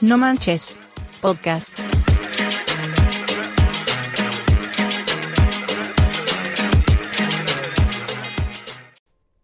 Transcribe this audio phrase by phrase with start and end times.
[0.00, 0.76] No Manches,
[1.20, 1.78] podcast.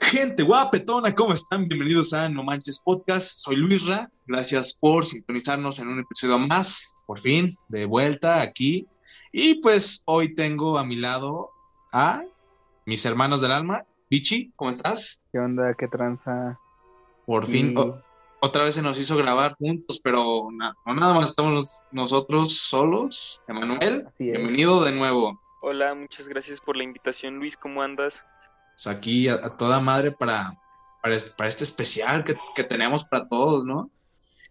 [0.00, 1.66] Gente guapetona, ¿cómo están?
[1.66, 3.38] Bienvenidos a No Manches Podcast.
[3.38, 4.10] Soy Luis Ra.
[4.26, 8.86] Gracias por sintonizarnos en un episodio más, por fin, de vuelta aquí.
[9.32, 11.50] Y pues hoy tengo a mi lado
[11.92, 12.22] a
[12.86, 13.84] mis hermanos del alma.
[14.10, 15.22] Bichi, ¿cómo estás?
[15.32, 15.74] ¿Qué onda?
[15.74, 16.58] ¿Qué tranza?
[17.26, 18.00] Por fin, Y- o-
[18.44, 23.42] otra vez se nos hizo grabar juntos, pero na- no nada más estamos nosotros solos.
[23.48, 25.40] Emanuel, bienvenido de nuevo.
[25.62, 27.56] Hola, muchas gracias por la invitación, Luis.
[27.56, 28.22] ¿Cómo andas?
[28.74, 30.52] Pues aquí a, a toda madre para,
[31.02, 33.90] para, este, para este especial que, que tenemos para todos, ¿no?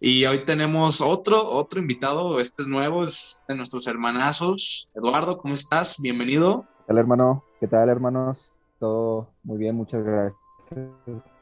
[0.00, 4.90] Y hoy tenemos otro, otro invitado, este es nuevo, es de nuestros hermanazos.
[4.94, 6.00] Eduardo, ¿cómo estás?
[6.00, 6.66] Bienvenido.
[6.78, 7.44] ¿Qué tal, hermano?
[7.60, 8.50] ¿Qué tal, hermanos?
[8.80, 10.36] Todo muy bien, muchas gracias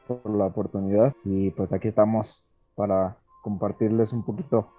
[0.07, 1.13] por la oportunidad.
[1.25, 2.43] Y pues aquí estamos
[2.75, 4.69] para compartirles un poquito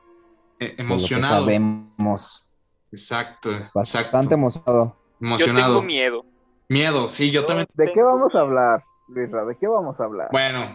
[0.60, 1.41] Eh, de lo que emocionado.
[1.45, 2.46] sabemos.
[2.92, 4.34] Exacto, Bastante exacto.
[4.34, 4.96] emocionado.
[5.21, 5.74] Yo Emocionado.
[5.74, 6.24] tengo miedo.
[6.68, 7.66] Miedo, sí, yo también.
[7.74, 9.45] ¿De qué vamos a hablar, Luisra?
[9.45, 10.29] ¿De qué vamos a hablar?
[10.32, 10.68] Bueno,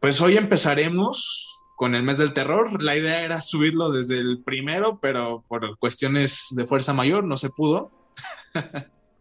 [0.00, 2.82] pues hoy empezaremos con el mes del terror.
[2.82, 7.50] La idea era subirlo desde el primero, pero por cuestiones de fuerza mayor no se
[7.50, 7.90] pudo.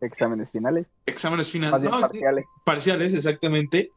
[0.01, 1.89] Exámenes finales, Exámenes finales.
[1.91, 2.45] no, parciales.
[2.65, 3.91] parciales, exactamente.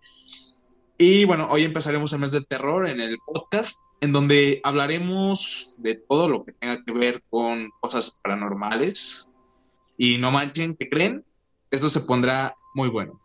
[1.05, 5.97] Y bueno, hoy empezaremos el mes del terror en el podcast, en donde hablaremos de
[5.97, 9.28] todo lo que tenga que ver con cosas paranormales.
[9.98, 11.25] Y no manchen, que creen?
[11.72, 13.20] Esto se pondrá muy bueno.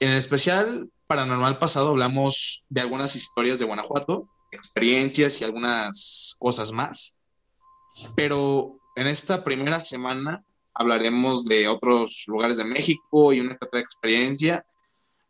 [0.00, 6.72] En el especial Paranormal pasado hablamos de algunas historias de Guanajuato, experiencias y algunas cosas
[6.72, 7.16] más.
[8.16, 13.80] Pero en esta primera semana hablaremos de otros lugares de México y una que otra
[13.80, 14.66] experiencia.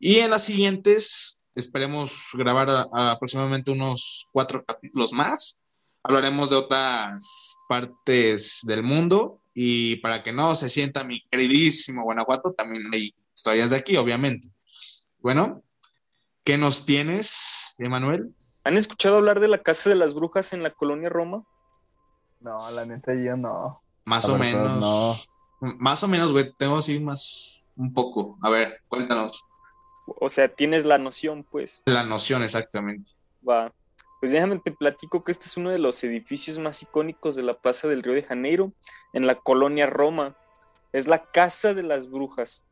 [0.01, 5.61] Y en las siguientes esperemos grabar a- a aproximadamente unos cuatro capítulos más.
[6.03, 12.53] Hablaremos de otras partes del mundo y para que no se sienta mi queridísimo Guanajuato,
[12.53, 14.49] también hay historias de aquí, obviamente.
[15.19, 15.63] Bueno,
[16.45, 18.33] ¿qué nos tienes, Emanuel?
[18.65, 21.43] ¿Han escuchado hablar de la Casa de las Brujas en la colonia Roma?
[22.41, 23.83] No, la neta yo no.
[24.05, 25.29] Más o menos.
[25.61, 28.39] Más o menos, güey, tengo así más un poco.
[28.43, 29.43] A ver, cuéntanos.
[30.07, 31.83] O sea, tienes la noción, pues.
[31.87, 33.13] La noción exactamente.
[33.47, 33.73] Va.
[34.21, 37.55] Pues déjame te platico que este es uno de los edificios más icónicos de la
[37.55, 38.73] Plaza del Río de Janeiro,
[39.13, 40.37] en la colonia Roma.
[40.93, 42.67] Es la Casa de las Brujas.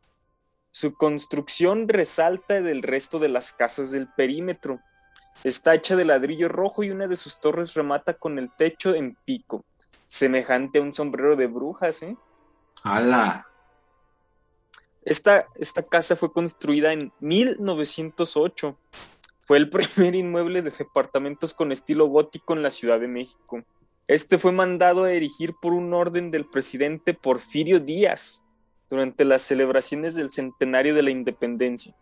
[0.71, 4.81] Su construcción resalta del resto de las casas del perímetro.
[5.45, 9.17] Está hecha de ladrillo rojo y una de sus torres remata con el techo en
[9.25, 9.65] pico,
[10.09, 12.17] semejante a un sombrero de brujas, ¿eh?
[12.83, 13.47] ¡Hala!
[15.05, 18.79] Esta, esta casa fue construida en 1908.
[19.43, 23.63] Fue el primer inmueble de departamentos con estilo gótico en la Ciudad de México.
[24.07, 28.43] Este fue mandado a erigir por un orden del presidente Porfirio Díaz
[28.89, 31.95] durante las celebraciones del centenario de la independencia.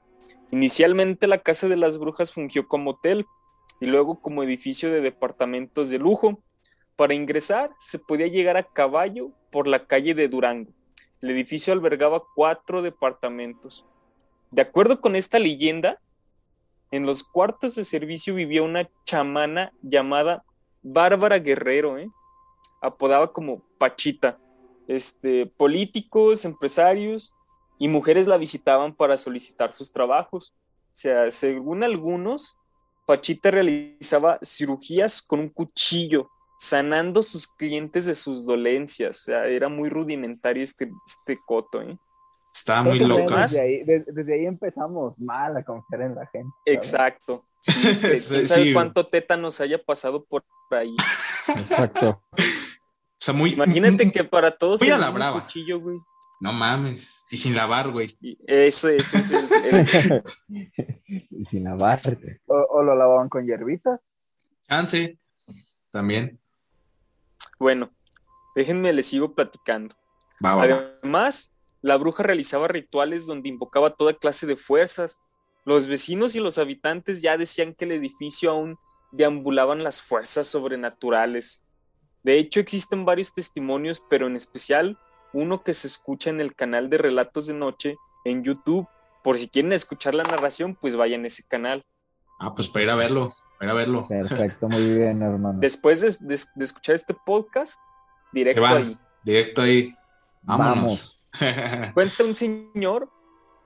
[0.50, 3.24] Inicialmente la Casa de las Brujas fungió como hotel
[3.80, 6.42] y luego como edificio de departamentos de lujo.
[6.96, 10.72] Para ingresar se podía llegar a caballo por la calle de Durango.
[11.22, 13.86] El edificio albergaba cuatro departamentos.
[14.50, 16.00] De acuerdo con esta leyenda,
[16.90, 20.44] en los cuartos de servicio vivía una chamana llamada
[20.82, 22.10] Bárbara Guerrero, ¿eh?
[22.82, 24.38] apodada como Pachita.
[24.88, 27.32] Este, políticos, empresarios
[27.78, 30.52] y mujeres la visitaban para solicitar sus trabajos.
[30.88, 32.58] O sea, según algunos,
[33.06, 36.28] Pachita realizaba cirugías con un cuchillo,
[36.62, 39.20] sanando sus clientes de sus dolencias.
[39.20, 41.98] O sea, era muy rudimentario este, este coto, ¿eh?
[42.54, 43.22] Está muy loca.
[43.24, 46.52] Además- Desde ahí, de- desde ahí empezamos mal a confiar en la gente.
[46.64, 46.76] ¿sabes?
[46.78, 47.42] Exacto.
[47.62, 48.72] Sí, que Sí, quién sabe sí.
[48.72, 50.94] cuánto teta nos haya pasado por ahí.
[51.48, 52.22] Exacto.
[52.32, 52.42] O
[53.18, 53.52] sea, muy.
[53.52, 55.96] Imagínate que para todos Muy a la un cuchillo, güey.
[56.40, 57.24] No mames.
[57.30, 58.16] Y sin lavar, güey.
[58.20, 60.22] Y Eso, eso es el, el-
[61.30, 62.40] y sin lavarte.
[62.46, 64.00] O, o lo lavaban con hierbitas.
[64.68, 65.18] Chance.
[65.92, 66.40] También.
[67.62, 67.92] Bueno,
[68.56, 69.94] déjenme, les sigo platicando.
[70.44, 70.90] Va, va, va.
[71.00, 75.22] Además, la bruja realizaba rituales donde invocaba toda clase de fuerzas.
[75.64, 78.80] Los vecinos y los habitantes ya decían que el edificio aún
[79.12, 81.64] deambulaban las fuerzas sobrenaturales.
[82.24, 84.98] De hecho, existen varios testimonios, pero en especial
[85.32, 88.88] uno que se escucha en el canal de Relatos de Noche en YouTube.
[89.22, 91.86] Por si quieren escuchar la narración, pues vayan a ese canal.
[92.40, 93.32] Ah, pues para ir a verlo.
[93.70, 94.06] A verlo.
[94.08, 95.58] Perfecto, muy bien, hermano.
[95.60, 97.78] Después de, de- de escuchar este podcast,
[98.32, 98.76] directo Se van.
[98.82, 98.98] ahí.
[99.24, 99.94] Directo ahí.
[100.42, 101.20] Vámonos.
[101.94, 103.08] Cuenta un señor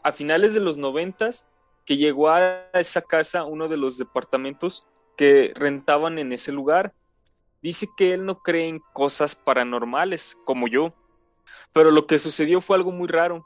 [0.03, 1.47] a finales de los noventas
[1.85, 6.93] que llegó a esa casa, uno de los departamentos que rentaban en ese lugar.
[7.63, 10.93] dice que él no cree en cosas paranormales, como yo.
[11.73, 13.45] Pero lo que sucedió fue algo muy raro.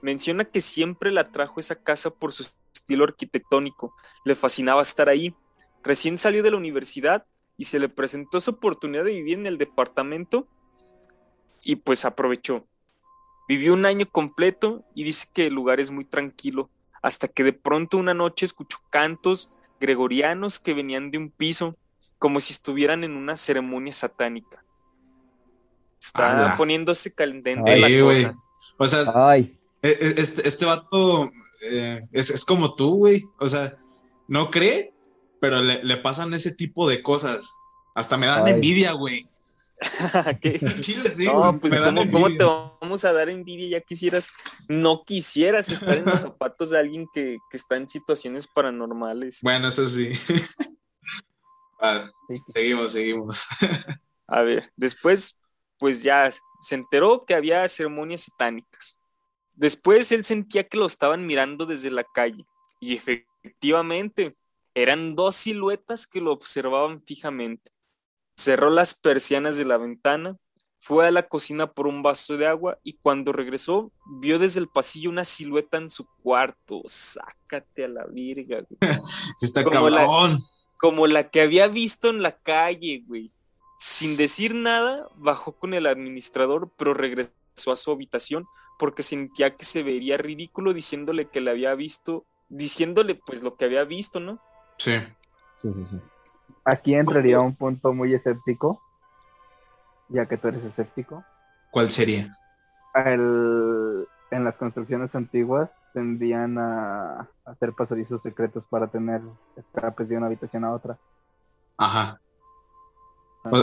[0.00, 3.94] Menciona que siempre la trajo esa casa por su estilo arquitectónico.
[4.24, 5.34] Le fascinaba estar ahí.
[5.82, 7.24] Recién salió de la universidad
[7.56, 10.46] y se le presentó esa oportunidad de vivir en el departamento
[11.62, 12.66] y pues aprovechó.
[13.48, 16.70] Vivió un año completo y dice que el lugar es muy tranquilo,
[17.02, 21.76] hasta que de pronto una noche escuchó cantos gregorianos que venían de un piso,
[22.18, 24.64] como si estuvieran en una ceremonia satánica.
[26.00, 26.56] Está Ala.
[26.56, 28.36] poniéndose caliente Ay, la cosa.
[28.76, 31.30] O sea, Ay, e- e- este, este vato
[31.62, 33.24] eh, es, es como tú, güey.
[33.38, 33.76] O sea,
[34.26, 34.92] no cree,
[35.40, 37.54] pero le, le pasan ese tipo de cosas.
[37.94, 38.52] Hasta me dan Ay.
[38.54, 39.28] envidia, güey.
[40.40, 40.58] ¿Qué?
[40.80, 43.78] Chile, sí, no, güey, pues ¿cómo, cómo te vamos a dar envidia?
[43.78, 44.30] Ya quisieras,
[44.68, 49.38] no quisieras estar en los zapatos de alguien que, que está en situaciones paranormales.
[49.42, 50.12] Bueno, eso sí.
[51.80, 53.46] Ah, sí, seguimos, seguimos.
[54.26, 55.38] A ver, después,
[55.78, 58.98] pues ya se enteró que había ceremonias satánicas.
[59.54, 62.44] Después él sentía que lo estaban mirando desde la calle.
[62.80, 64.34] Y efectivamente,
[64.82, 67.70] eran dos siluetas que lo observaban fijamente.
[68.36, 70.36] Cerró las persianas de la ventana,
[70.80, 73.90] fue a la cocina por un vaso de agua y cuando regresó,
[74.20, 76.82] vio desde el pasillo una silueta en su cuarto.
[76.86, 78.78] Sácate a la virga, güey.
[79.42, 80.40] Está Como la- cabrón.
[80.78, 83.32] Como la que había visto en la calle, güey.
[83.80, 87.32] Sin decir nada, bajó con el administrador, pero regresó
[87.72, 88.46] a su habitación
[88.78, 93.64] porque sentía que se vería ridículo diciéndole que le había visto, diciéndole pues lo que
[93.64, 94.40] había visto, ¿no?
[94.78, 94.98] Sí.
[95.62, 96.00] sí, sí, sí.
[96.64, 98.80] Aquí entraría un punto muy escéptico,
[100.08, 101.24] ya que tú eres escéptico.
[101.70, 102.30] ¿Cuál sería?
[102.94, 109.22] El- en las construcciones antiguas tendían a hacer pasadizos secretos para tener
[109.56, 110.98] escapes de una habitación a otra.
[111.78, 112.20] Ajá.
[113.44, 113.56] O,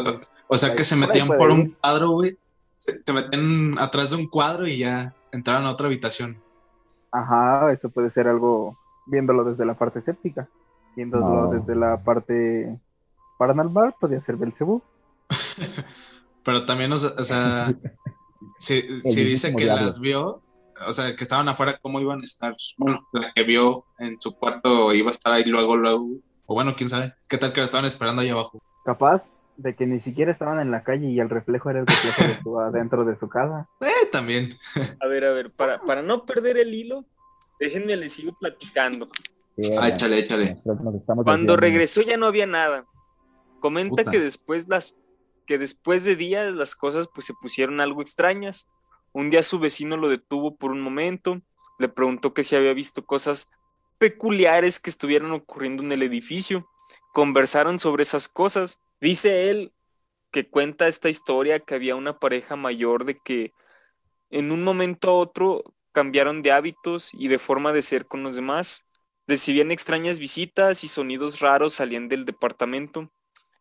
[0.47, 2.37] o sea que se metían por un cuadro, güey.
[2.77, 6.41] Se, se metían atrás de un cuadro y ya entraron a otra habitación.
[7.11, 10.47] Ajá, eso puede ser algo viéndolo desde la parte escéptica.
[10.95, 11.51] Viéndolo No.
[11.51, 12.79] desde la parte
[13.37, 14.81] paranormal, podría ser Belcebú.
[16.43, 17.67] Pero también, o sea, o sea,
[18.57, 19.85] si, si dice que diablo.
[19.85, 20.41] las vio,
[20.87, 22.55] o sea, que estaban afuera, ¿cómo iban a estar?
[22.77, 26.07] Bueno, la que vio en su cuarto iba a estar ahí luego, luego.
[26.45, 27.13] O bueno, quién sabe.
[27.27, 28.61] ¿Qué tal que la estaban esperando ahí abajo?
[28.85, 29.23] Capaz
[29.57, 32.41] de que ni siquiera estaban en la calle y el reflejo era el reflejo de
[32.43, 33.67] su adentro de su casa.
[33.81, 34.55] Eh, también.
[35.01, 37.05] A ver, a ver, para, para no perder el hilo,
[37.59, 39.07] déjenme les sigo platicando.
[39.57, 40.61] Sí, Ah, échale, échale.
[41.23, 42.85] Cuando regresó ya no había nada.
[43.59, 44.11] Comenta Puta.
[44.11, 45.01] que después las
[45.45, 48.67] que después de días las cosas pues se pusieron algo extrañas.
[49.11, 51.41] Un día su vecino lo detuvo por un momento,
[51.79, 53.49] le preguntó que si había visto cosas
[53.97, 56.67] peculiares que estuvieran ocurriendo en el edificio.
[57.13, 58.79] Conversaron sobre esas cosas.
[58.99, 59.71] Dice él
[60.31, 63.53] que cuenta esta historia que había una pareja mayor de que
[64.31, 65.63] en un momento a otro
[65.93, 68.84] cambiaron de hábitos y de forma de ser con los demás.
[69.27, 73.09] Recibían extrañas visitas y sonidos raros salían del departamento.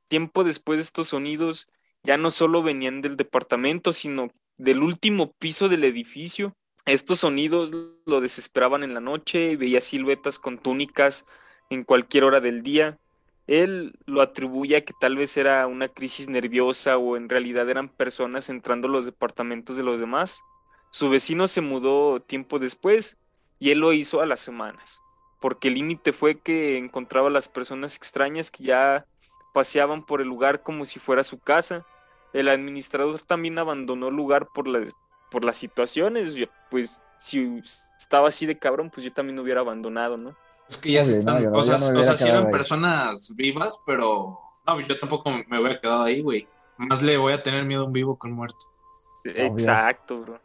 [0.08, 1.68] Tiempo después estos sonidos
[2.02, 6.54] ya no solo venían del departamento, sino del último piso del edificio.
[6.84, 7.70] Estos sonidos
[8.04, 11.24] lo desesperaban en la noche y veía siluetas con túnicas
[11.70, 12.98] en cualquier hora del día.
[13.46, 17.88] Él lo atribuye a que tal vez era una crisis nerviosa o en realidad eran
[17.88, 20.42] personas entrando a los departamentos de los demás.
[20.90, 23.18] Su vecino se mudó tiempo después
[23.58, 25.00] y él lo hizo a las semanas,
[25.44, 29.04] porque el límite fue que encontraba a las personas extrañas que ya
[29.52, 31.84] paseaban por el lugar como si fuera su casa.
[32.32, 34.80] El administrador también abandonó el lugar por, la,
[35.30, 36.32] por las situaciones.
[36.32, 37.60] Yo, Pues si
[37.98, 40.34] estaba así de cabrón, pues yo también hubiera abandonado, ¿no?
[40.66, 41.42] Es que ya no, están.
[41.42, 42.50] yo no- no eran ahí.
[42.50, 44.40] personas vivas, pero.
[44.66, 46.48] No, yo tampoco me hubiera quedado ahí, güey.
[46.78, 48.64] Más le voy a tener miedo a un vivo que a un muerto.
[49.24, 50.40] Exacto, bro.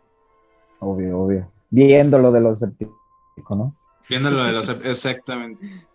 [0.81, 1.49] Obvio, obvio.
[1.69, 2.97] Viéndolo de los escépticos,
[4.83, 5.87] Exactamente.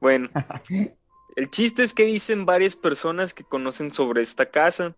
[0.00, 0.28] Bueno,
[1.36, 4.96] el chiste es que dicen varias personas que conocen sobre esta casa,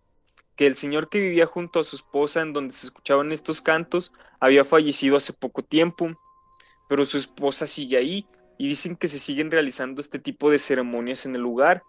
[0.55, 4.11] que el señor que vivía junto a su esposa en donde se escuchaban estos cantos
[4.39, 6.09] había fallecido hace poco tiempo,
[6.89, 11.25] pero su esposa sigue ahí y dicen que se siguen realizando este tipo de ceremonias
[11.25, 11.83] en el lugar,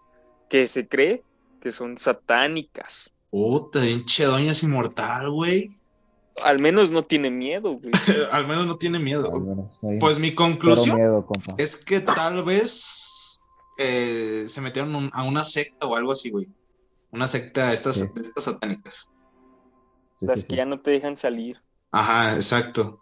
[0.49, 1.23] que se cree
[1.61, 3.15] que son satánicas.
[3.29, 5.78] Puta, pinche doña es inmortal, güey.
[6.43, 7.91] Al menos no tiene miedo, güey.
[8.31, 9.31] Al menos no tiene miedo.
[9.39, 9.99] Menos.
[9.99, 11.25] Pues mi conclusión miedo,
[11.57, 13.39] es que tal vez
[13.77, 16.47] eh, se metieron un- a una secta o algo así, güey.
[17.11, 18.05] Una secta de estas, Sí.
[18.13, 19.09] de estas satánicas.
[20.19, 20.57] Sí, Las sí, que sí.
[20.57, 21.61] ya no te dejan salir.
[21.91, 22.99] Ajá, exacto.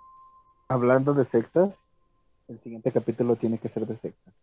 [0.69, 1.73] Hablando de sectas,
[2.47, 4.33] el siguiente capítulo tiene que ser de sectas.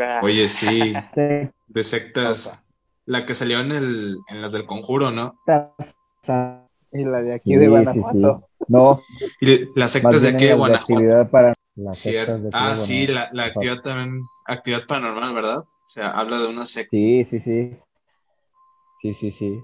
[0.00, 2.64] Ah, Oye, sí, Sí, de sectas.
[3.06, 5.34] La que salió en, el, en las del conjuro, ¿no?
[6.92, 8.42] Y la de aquí de Guanajuato.
[8.68, 9.00] No.
[9.40, 11.30] Y las sectas de aquí de Guanajuato.
[11.30, 11.54] para...
[12.52, 15.58] ah, sí, la, la actividad también, actividad paranormal, ¿verdad?
[15.58, 16.90] O sea, habla de una secta.
[16.90, 17.76] Sí, sí, sí.
[19.02, 19.60] Sí, sí, sí.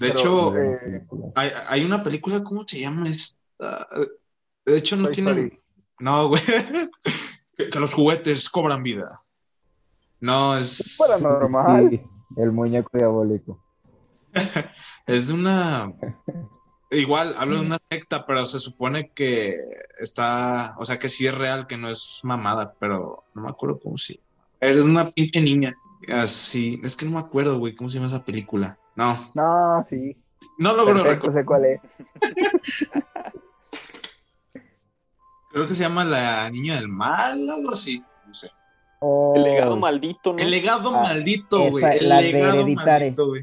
[0.00, 3.86] De hecho, eh, hay, hay, una película, ¿cómo se llama esta?
[4.66, 5.58] De hecho, no tiene.
[5.98, 6.42] No, güey.
[7.56, 9.22] que, los juguetes cobran vida.
[10.20, 10.80] No, es.
[10.80, 12.02] Es paranormal.
[12.36, 13.65] el muñeco diabólico.
[15.06, 15.92] es de una.
[16.90, 19.56] Igual, hablo de una secta, pero se supone que
[19.98, 20.74] está.
[20.78, 23.98] O sea, que sí es real, que no es mamada, pero no me acuerdo cómo
[23.98, 24.20] sí.
[24.60, 25.74] Eres una pinche niña.
[26.08, 26.80] Así.
[26.84, 28.78] Es que no me acuerdo, güey, cómo se llama esa película.
[28.94, 29.30] No.
[29.34, 30.16] No, sí.
[30.58, 31.40] No logro recordar.
[31.40, 31.80] sé cuál es.
[35.50, 38.04] Creo que se llama La Niña del Mal, algo así.
[39.00, 40.38] El legado maldito, ¿no?
[40.38, 41.84] El legado ah, maldito, güey.
[41.98, 43.42] El legado maldito, güey.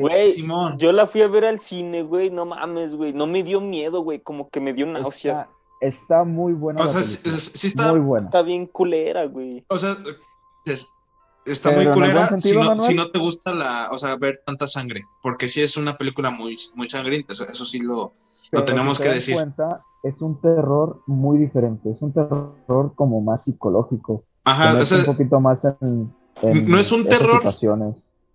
[0.00, 0.78] Güey, Simón.
[0.78, 2.30] Yo la fui a ver al cine, güey.
[2.30, 3.12] No mames, güey.
[3.12, 4.20] No me dio miedo, güey.
[4.20, 5.48] Como que me dio náuseas.
[5.80, 6.82] Está, muy buena.
[6.82, 7.92] O sea, sí, está.
[7.92, 8.26] Muy buena.
[8.26, 9.64] Está bien culera, güey.
[9.68, 9.96] O sea,
[11.44, 15.02] está muy culera si, no, si, no, te gusta la, o sea, ver tanta sangre.
[15.22, 17.32] Porque sí es una película muy, muy sangrienta.
[17.32, 18.12] Eso, eso sí lo,
[18.50, 19.34] lo tenemos que decir.
[19.34, 24.24] Cuenta, es un terror muy diferente, es un terror como más psicológico.
[24.44, 27.42] Ajá, o sea, un poquito más en, no es un terror.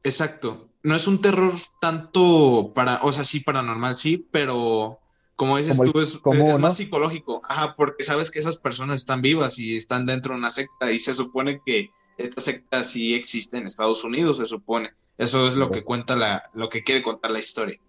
[0.04, 5.00] Exacto, no es un terror tanto para, o sea, sí paranormal, sí, pero
[5.36, 6.20] como dices tú, es,
[6.60, 7.42] más psicológico.
[7.48, 11.00] Ajá, porque sabes que esas personas están vivas y están dentro de una secta y
[11.00, 14.92] se supone que esta secta sí existe en Estados Unidos, se supone.
[15.18, 17.80] Eso es lo que cuenta la, lo que quiere contar la historia.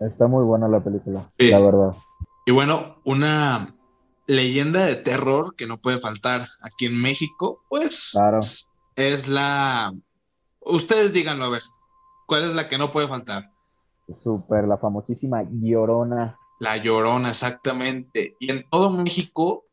[0.00, 1.92] Está muy buena la película, la verdad.
[2.46, 3.74] Y bueno, una
[4.28, 8.14] leyenda de terror que no puede faltar aquí en México, pues
[8.94, 9.92] es la...
[10.60, 11.62] Ustedes díganlo, a ver,
[12.26, 13.50] ¿cuál es la que no puede faltar?
[14.22, 16.38] Súper, la famosísima Llorona.
[16.60, 18.36] La Llorona, exactamente.
[18.38, 19.64] Y en todo México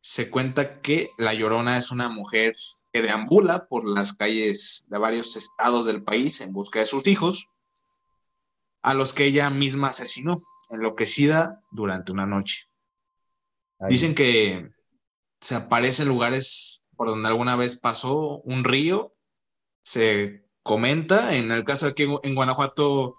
[0.00, 2.52] se cuenta que la Llorona es una mujer
[2.92, 7.48] que deambula por las calles de varios estados del país en busca de sus hijos,
[8.82, 12.67] a los que ella misma asesinó enloquecida durante una noche.
[13.86, 14.70] Dicen que
[15.40, 19.14] se aparece en lugares por donde alguna vez pasó un río,
[19.82, 23.14] se comenta, en el caso aquí en Guanajuato,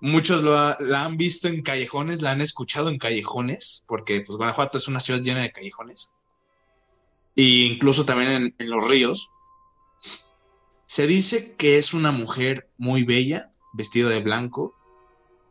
[0.00, 4.78] muchos lo la han visto en callejones, la han escuchado en callejones, porque pues Guanajuato
[4.78, 6.12] es una ciudad llena de callejones,
[7.36, 9.30] e incluso también en los ríos.
[10.86, 14.74] Se dice que es una mujer muy bella, vestida de blanco,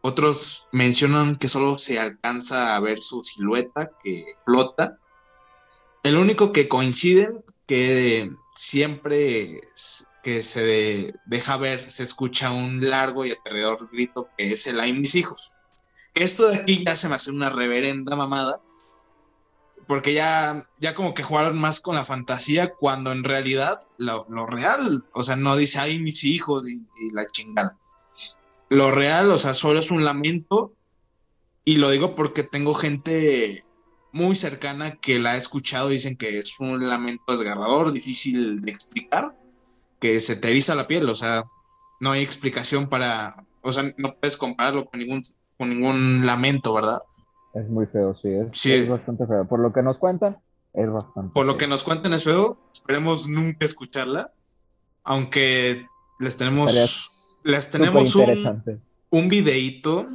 [0.02, 4.98] otros mencionan que solo se alcanza a ver su silueta que flota.
[6.04, 9.62] El único que coinciden que siempre
[10.24, 14.94] que se deja ver se escucha un largo y aterrador grito que es el ay
[14.94, 15.54] mis hijos.
[16.14, 18.62] Esto de aquí ya se me hace una reverenda mamada
[19.88, 25.04] porque ya, ya como que jugaron más con la fantasía cuando en realidad lo, real,
[25.14, 26.80] o sea, no dice ay mis hijos y
[27.12, 27.80] la chingada
[28.70, 30.74] lo real, o sea, solo es un lamento.
[31.66, 33.64] Y lo digo porque tengo gente
[34.12, 39.36] muy cercana que la ha escuchado dicen que es un lamento desgarrador, difícil de explicar,
[40.00, 41.44] que se te eriza la piel, o sea,
[42.00, 45.22] no hay explicación para, o sea, no puedes compararlo con ningún,
[45.58, 47.02] con ningún lamento, ¿verdad?
[47.54, 49.46] Es muy feo, sí, es, bastante feo.
[49.48, 50.38] Por lo que nos cuentan,
[50.74, 54.32] es bastante Por lo que nos cuentan es feo, esperemos nunca escucharla,
[55.04, 55.86] aunque
[56.20, 57.12] les tenemos
[57.44, 60.08] les tenemos un, un videíto.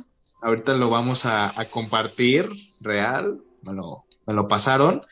[0.43, 2.47] Ahorita lo vamos a, compartir,
[2.81, 3.40] real.
[3.62, 5.02] Me lo, me lo pasaron.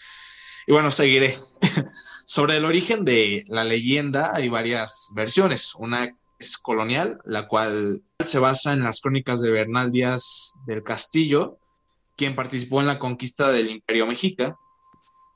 [0.66, 1.36] Y bueno, seguiré.
[2.26, 5.74] Sobre el origen de la leyenda hay varias versiones.
[5.76, 11.58] Una es colonial, la cual se basa en las crónicas de Bernal Díaz del Castillo,
[12.16, 14.56] quien participó en la conquista del Imperio Mexica.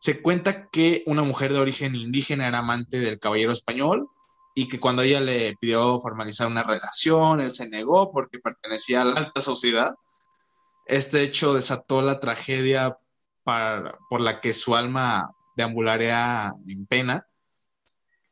[0.00, 4.08] Se cuenta que una mujer de origen indígena era amante del caballero español
[4.58, 9.04] y que cuando ella le pidió formalizar una relación, él se negó porque pertenecía a
[9.04, 9.94] la alta sociedad.
[10.86, 12.96] Este hecho desató la tragedia
[13.44, 17.26] por la que su alma deambularía en pena.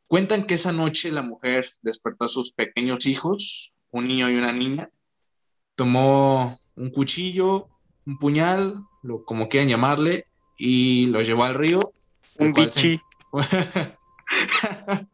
[0.06, 4.52] Cuentan que esa noche la mujer despertó a sus pequeños hijos, un niño y una
[4.52, 4.88] niña,
[5.74, 7.68] tomó un cuchillo,
[8.06, 10.24] un puñal, lo, como quieran llamarle,
[10.56, 11.92] y lo llevó al río.
[12.38, 12.98] Un bichi.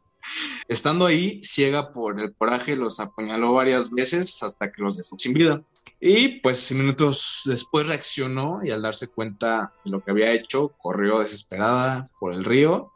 [0.68, 5.32] Estando ahí, ciega por el coraje, los apuñaló varias veces hasta que los dejó sin
[5.32, 5.62] vida.
[6.00, 11.18] Y pues minutos después reaccionó y al darse cuenta de lo que había hecho, corrió
[11.18, 12.92] desesperada por el río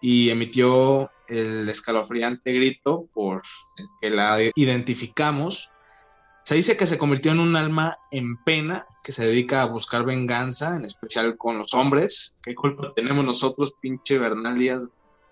[0.00, 3.42] y emitió el escalofriante grito por
[3.76, 5.70] el que la identificamos.
[6.44, 10.04] Se dice que se convirtió en un alma en pena que se dedica a buscar
[10.04, 12.38] venganza, en especial con los hombres.
[12.42, 14.82] ¿Qué culpa tenemos nosotros, pinche Bernal Díaz?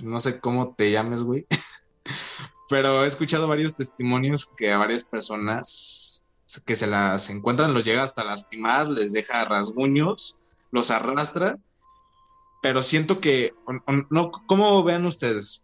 [0.00, 1.46] No sé cómo te llames, güey.
[2.70, 6.26] Pero he escuchado varios testimonios que a varias personas
[6.64, 10.38] que se las encuentran los llega hasta lastimar, les deja rasguños,
[10.70, 11.58] los arrastra.
[12.62, 13.54] Pero siento que,
[14.10, 15.62] no, ¿cómo vean ustedes?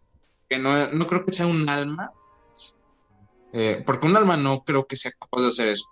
[0.49, 2.13] Que no, no creo que sea un alma,
[3.53, 5.87] eh, porque un alma no creo que sea capaz de hacer eso.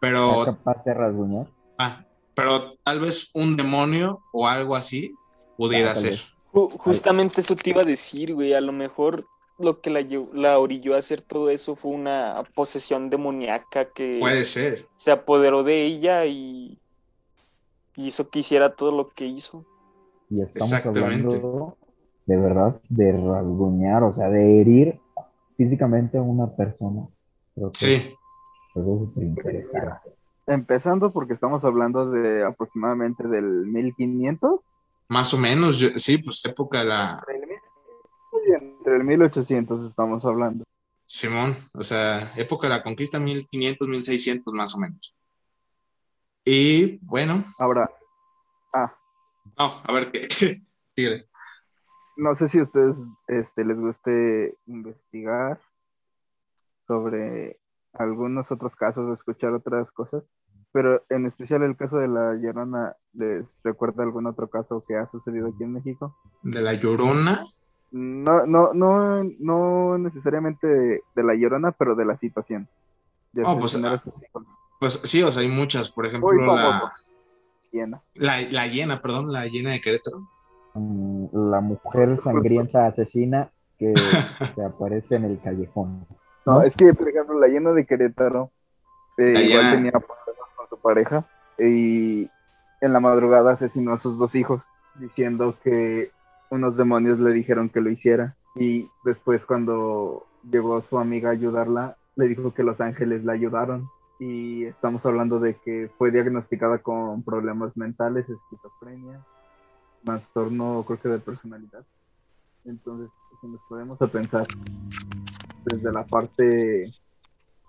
[0.00, 0.44] Pero.
[0.44, 1.50] capaz de rasguñar?
[1.78, 2.04] Ah,
[2.34, 5.14] pero tal vez un demonio o algo así
[5.56, 6.33] pudiera Ah, tal ser.
[6.54, 8.54] Justamente eso te iba a decir, güey.
[8.54, 9.24] A lo mejor
[9.58, 10.00] lo que la,
[10.32, 14.86] la orilló a hacer todo eso fue una posesión demoníaca que Puede ser.
[14.96, 16.78] se apoderó de ella y
[17.96, 19.64] hizo que hiciera todo lo que hizo.
[20.30, 21.04] Y estamos Exactamente.
[21.36, 21.76] hablando
[22.26, 24.98] de verdad de rasguñar, o sea, de herir
[25.56, 27.06] físicamente a una persona.
[27.54, 27.94] Creo que Sí,
[28.74, 30.10] eso es súper interesante.
[30.46, 34.60] Empezando porque estamos hablando de aproximadamente del 1500,
[35.08, 35.78] más o menos.
[35.78, 37.22] yo- sí, pues época de la.
[38.60, 40.64] entre el 1800 estamos hablando.
[41.06, 45.14] Simón, o sea, época de la conquista 1500, 1600 más o menos.
[46.44, 47.90] Y bueno, Ahora,
[48.74, 48.94] ah,
[49.58, 50.28] no, a ver qué.
[50.94, 51.28] Tigre.
[52.16, 52.94] no sé si a ustedes
[53.26, 55.60] este, les guste investigar
[56.86, 57.58] sobre
[57.94, 60.24] algunos otros casos o escuchar otras cosas,
[60.72, 65.06] pero en especial el caso de la Llorona, ¿les recuerda algún otro caso que ha
[65.06, 66.16] sucedido aquí en México?
[66.42, 67.44] De la Llorona.
[67.92, 72.68] No, no, no, no necesariamente de, de la Llorona, pero de la situación.
[73.32, 74.02] De Oh, pues, ah.
[74.80, 75.90] Pues sí, o sea, hay muchas.
[75.90, 80.28] Por ejemplo, Muy la, la, la hiena, perdón, la hiena de Querétaro.
[80.74, 83.94] Mm, La mujer sangrienta asesina que,
[84.56, 86.06] que aparece en el callejón.
[86.46, 88.50] No, es que, por ejemplo, la llena de Querétaro
[89.16, 91.26] eh, igual llena- tenía problemas con su pareja
[91.58, 92.28] y
[92.80, 94.60] en la madrugada asesinó a sus dos hijos
[94.96, 96.10] diciendo que
[96.50, 101.96] unos demonios le dijeron que lo hiciera y después cuando llegó su amiga a ayudarla
[102.16, 103.88] le dijo que los ángeles la ayudaron
[104.20, 109.20] y estamos hablando de que fue diagnosticada con problemas mentales, esquizofrenia,
[110.04, 111.84] trastorno creo que de personalidad.
[112.64, 114.44] Entonces, si nos podemos a pensar
[115.64, 116.92] desde la parte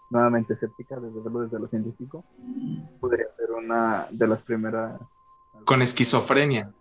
[0.10, 2.24] nuevamente escéptica, desde verlo desde lo científico,
[3.00, 5.00] podría ser una de las primeras.
[5.66, 6.72] Con esquizofrenia.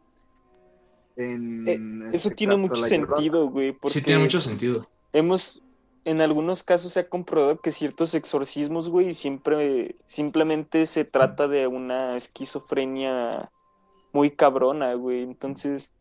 [1.16, 4.86] En Eh, Eso este tiene caso, mucho sentido, güey, porque Sí, tiene mucho sentido.
[5.12, 5.62] hemos,
[6.04, 11.66] en algunos casos se ha comprobado que ciertos exorcismos, güey, siempre, simplemente se trata de
[11.66, 13.50] una esquizofrenia
[14.12, 15.22] muy cabrona, güey.
[15.22, 15.92] Entonces,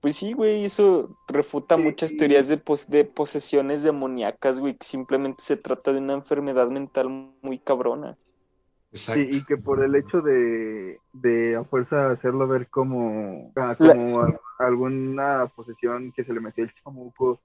[0.00, 4.84] pues sí, güey, eso refuta Sí, muchas teorías de, pos- de posesiones demoníacas, güey, que
[4.84, 7.08] simplemente se trata de una enfermedad mental
[7.42, 8.16] muy cabrona.
[8.92, 9.20] Exacto.
[9.32, 13.94] Sí, y que por el hecho de, de a fuerza hacerlo ver como, ah, La-
[13.94, 17.40] como al- alguna posesión que se le metió el chamuco.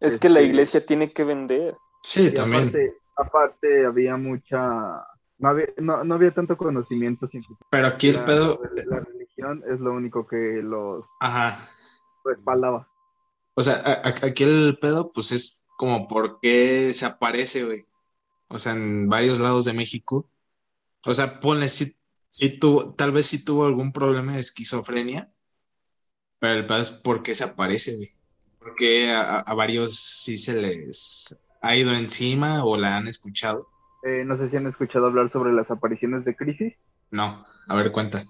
[0.00, 1.76] Es que la Este- iglesia tiene que vender.
[2.02, 2.62] Sí, Y también.
[2.68, 5.04] aparte, aparte había mucha.
[5.40, 7.60] No había, no, no había tanto conocimiento científico.
[7.70, 8.60] Pero aquí el La- pedo.
[8.88, 11.58] La, religión es lo único que los Ajá.
[12.28, 12.88] Respaldaba.
[13.54, 17.84] O sea, a- a- aquí el pedo, pues es como por qué se aparece, güey.
[18.48, 20.30] O sea, en varios lados de México.
[21.06, 21.96] O sea, ponle, si,
[22.30, 25.32] si tuvo, tal vez sí tuvo algún problema de esquizofrenia,
[26.38, 28.10] pero el pedo es por qué se aparece, güey.
[28.58, 33.66] Porque a, a- a varios sí se les ha ido encima o la han escuchado.
[34.04, 36.74] Eh, no sé si han escuchado hablar sobre las apariciones de crisis.
[37.10, 38.24] No, a ver, cuenta.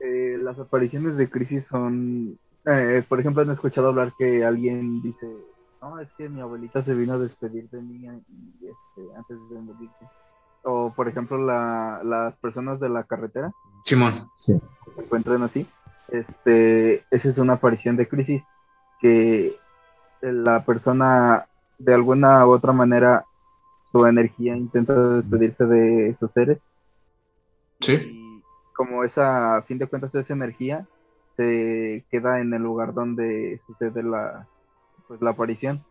[0.00, 5.26] Eh, las apariciones de crisis son, eh, por ejemplo, han escuchado hablar que alguien dice,
[5.80, 9.58] no, es que mi abuelita se vino a despedir de mí y, este, antes de
[9.60, 10.06] morirse.
[10.62, 13.50] O, por ejemplo, la, las personas de la carretera
[13.84, 14.12] Simón.
[14.46, 14.60] que
[14.94, 15.66] se encuentran así.
[16.08, 18.42] Este, esa es una aparición de crisis
[19.00, 19.56] que
[20.20, 21.46] la persona
[21.78, 23.24] de alguna u otra manera
[23.90, 26.58] su energía intenta despedirse de sus seres
[27.80, 27.94] Sí.
[27.94, 28.42] y
[28.74, 30.86] como esa, a fin de cuentas, esa energía
[31.40, 34.46] se queda en el lugar donde sucede la,
[35.08, 35.82] pues, la aparición.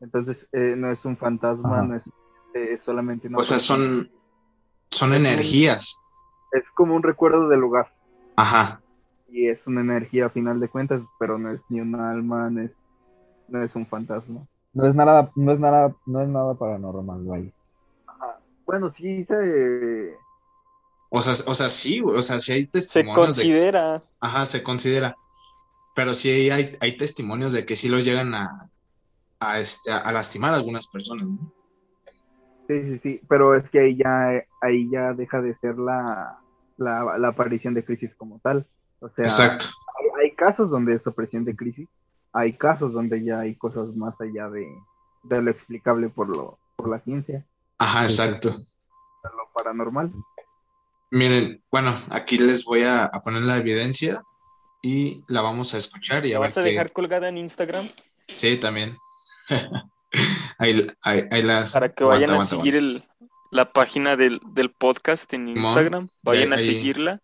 [0.00, 1.82] Entonces, eh, no es un fantasma, Ajá.
[1.86, 2.02] no es,
[2.54, 4.10] eh, es solamente una O sea, son,
[4.90, 6.02] son energías.
[6.50, 7.92] Es como un recuerdo del lugar.
[8.34, 8.80] Ajá.
[9.28, 12.62] Y es una energía a final de cuentas, pero no es ni un alma, no
[12.62, 12.72] es,
[13.46, 14.44] no es un fantasma.
[14.72, 17.50] No es nada, no es nada, no es nada paranormal, vaya.
[18.08, 18.40] Ajá.
[18.66, 20.16] Bueno, sí se...
[21.14, 22.00] O sea, o sea, sí.
[22.00, 24.02] O sea, sí hay Se testimonios de considera.
[24.20, 25.14] Ajá, se considera.
[25.94, 28.48] pero sí hay, hay testimonios de que sí los llegan a,
[29.40, 31.52] a, este, a lastimar a algunas personas, ¿no?
[32.68, 36.38] Sí, sí, sí, pero es que ahí ya, ahí ya deja de ser la,
[36.78, 38.66] la, la aparición de crisis como tal.
[39.00, 39.66] O sea, Exacto.
[39.98, 41.88] hay, hay casos donde es aparición de crisis,
[42.32, 44.66] hay casos donde ya hay cosas más allá de,
[45.24, 47.44] de lo explicable por, lo, por la ciencia,
[47.78, 48.50] Ajá, exacto.
[48.50, 50.12] lo paranormal.
[51.12, 54.22] Miren, bueno, aquí les voy a, a poner la evidencia
[54.82, 57.90] y la vamos a escuchar y a ¿La vas a qué- dejar colgada en Instagram?
[58.34, 58.96] Sí, también.
[60.58, 61.72] ahí, ahí, ahí las...
[61.72, 63.04] Para que aguanta, vayan a aguanta, seguir aguanta.
[63.20, 66.08] el, la página del, del podcast en Instagram.
[66.22, 67.20] Vayan a seguirla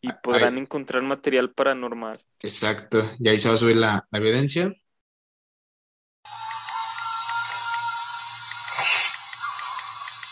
[0.00, 2.24] y ahí- podrán encontrar material paranormal.
[2.42, 4.72] Exacto, y ahí se va a subir la, la evidencia.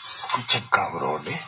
[0.05, 1.41] Escucha, cabrón, ¿eh?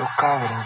[0.00, 0.64] Pero cabrón.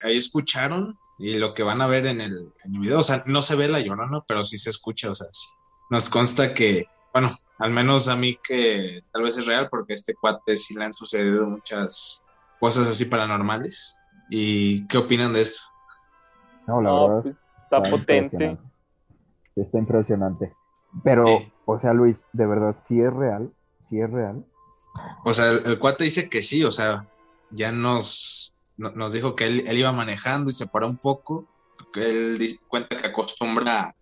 [0.00, 3.22] Ahí escucharon y lo que van a ver en el, en el video, o sea,
[3.26, 5.48] no se ve la llorona, pero sí se escucha, o sea, sí.
[5.90, 9.96] Nos consta que, bueno, al menos a mí que tal vez es real, porque a
[9.96, 12.24] este cuate sí le han sucedido muchas
[12.58, 13.98] cosas así paranormales.
[14.30, 15.62] ¿Y qué opinan de eso?
[16.66, 17.22] No, la No, verdad.
[17.22, 18.58] pues, está potente.
[19.56, 20.54] Está impresionante.
[21.04, 21.24] Pero,
[21.66, 23.50] o sea, Luis, de verdad, sí es real,
[23.88, 24.44] sí es real.
[25.24, 27.06] O sea, el, el cuate dice que sí, o sea,
[27.50, 31.46] ya nos, no- nos dijo que él, él iba manejando y se paró un poco,
[31.92, 33.94] que él cuenta que acostumbra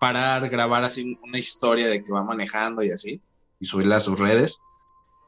[0.00, 3.22] parar, grabar así una historia de que va manejando y así,
[3.58, 4.60] y subirla a sus redes,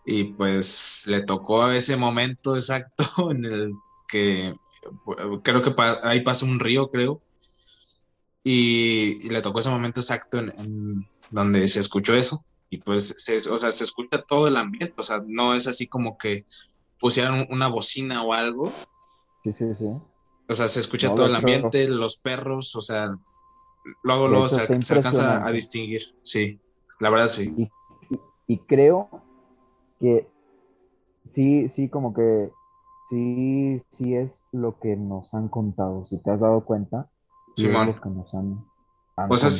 [0.04, 3.72] y pues le tocó ese momento exacto en el
[4.08, 4.56] que eh,
[5.42, 7.22] creo que pa- ahí pasa un río, creo,
[8.48, 13.12] y, y le tocó ese momento exacto en, en donde se escuchó eso y pues
[13.18, 16.44] se, o sea, se escucha todo el ambiente, o sea, no es así como que
[17.00, 18.72] pusieran una bocina o algo,
[19.42, 19.86] Sí, sí, sí.
[20.48, 23.16] o sea, se escucha No, todo el hecho- ambiente, los perros, o sea,
[24.04, 26.60] luego, luego se, alcanza a distinguir, sí,
[27.00, 27.52] la verdad sí.
[27.56, 27.62] Y,
[28.14, 29.08] y- y creo
[29.98, 30.28] que
[31.24, 32.50] sí, sí, como que
[33.10, 36.06] sí, sí es lo que nos han contado.
[36.08, 37.10] Si te has dado cuenta,
[37.56, 37.86] Simón.
[37.88, 38.64] lo que nos han,
[39.16, 39.50] han O sea.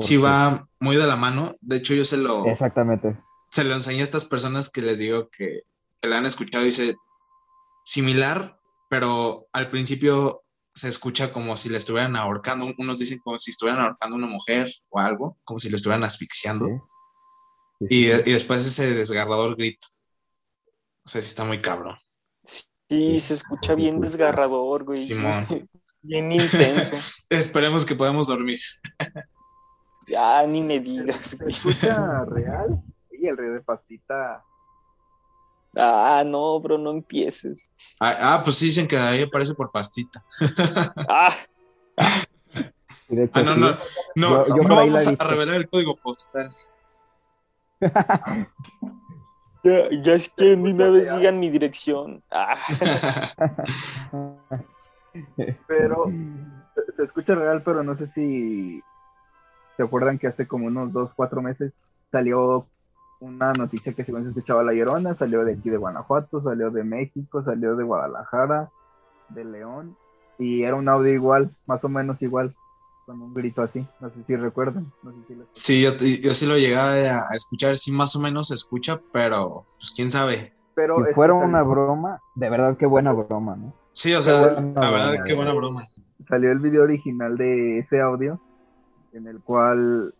[0.00, 3.18] Sí va muy de la mano, de hecho yo se lo, Exactamente.
[3.50, 5.60] se lo enseñé a estas personas que les digo que,
[6.00, 6.96] que la han escuchado y dice
[7.84, 10.42] similar, pero al principio
[10.74, 14.26] se escucha como si le estuvieran ahorcando, unos dicen como si estuvieran ahorcando a una
[14.26, 16.66] mujer o algo, como si le estuvieran asfixiando.
[16.66, 16.74] Sí.
[17.80, 19.86] Sí, Y, y después ese desgarrador grito.
[21.04, 21.96] O sea, sí está muy cabrón.
[22.88, 24.96] Sí, se escucha bien desgarrador, güey.
[24.96, 25.46] Simón.
[26.04, 26.96] Bien intenso.
[27.30, 28.60] Esperemos que podamos dormir.
[30.06, 32.80] Ya, ni me digas, ¿Se escucha real?
[33.10, 34.44] Y el río de pastita.
[35.76, 37.70] Ah, no, bro, no empieces.
[37.98, 40.22] Ah, ah, pues sí dicen que ahí aparece por pastita.
[41.08, 41.34] Ah,
[43.08, 43.78] Y de hecho, Ah, no, sí, no,
[44.16, 46.50] no, Yo- yo no vamos a revelar el código postal.
[49.64, 52.22] ya, ya es que ni una vez digan mi dirección.
[52.30, 52.56] Ah,
[55.66, 56.04] Pero
[56.74, 58.82] se, se escucha real, pero no sé si
[59.76, 61.72] se acuerdan que hace como unos dos, cuatro meses
[62.10, 62.66] salió
[63.20, 66.84] una noticia que según se escuchaba la llorona, salió de aquí de Guanajuato, salió de
[66.84, 68.70] México, salió de Guadalajara,
[69.30, 69.96] de León,
[70.38, 72.54] y era un audio igual, más o menos igual,
[73.06, 76.34] con un grito así, no sé si recuerdan, no sé si lo- Sí, yo, yo
[76.34, 80.52] sí lo llegué a escuchar, sí más o menos se escucha, pero pues quién sabe.
[80.74, 83.66] Pero si fuera una broma, de verdad qué buena broma, ¿no?
[83.94, 85.84] Sí, o sea, buena la verdad, qué buena broma.
[86.28, 88.40] salió el video original de ese audio,
[89.12, 90.14] en el cual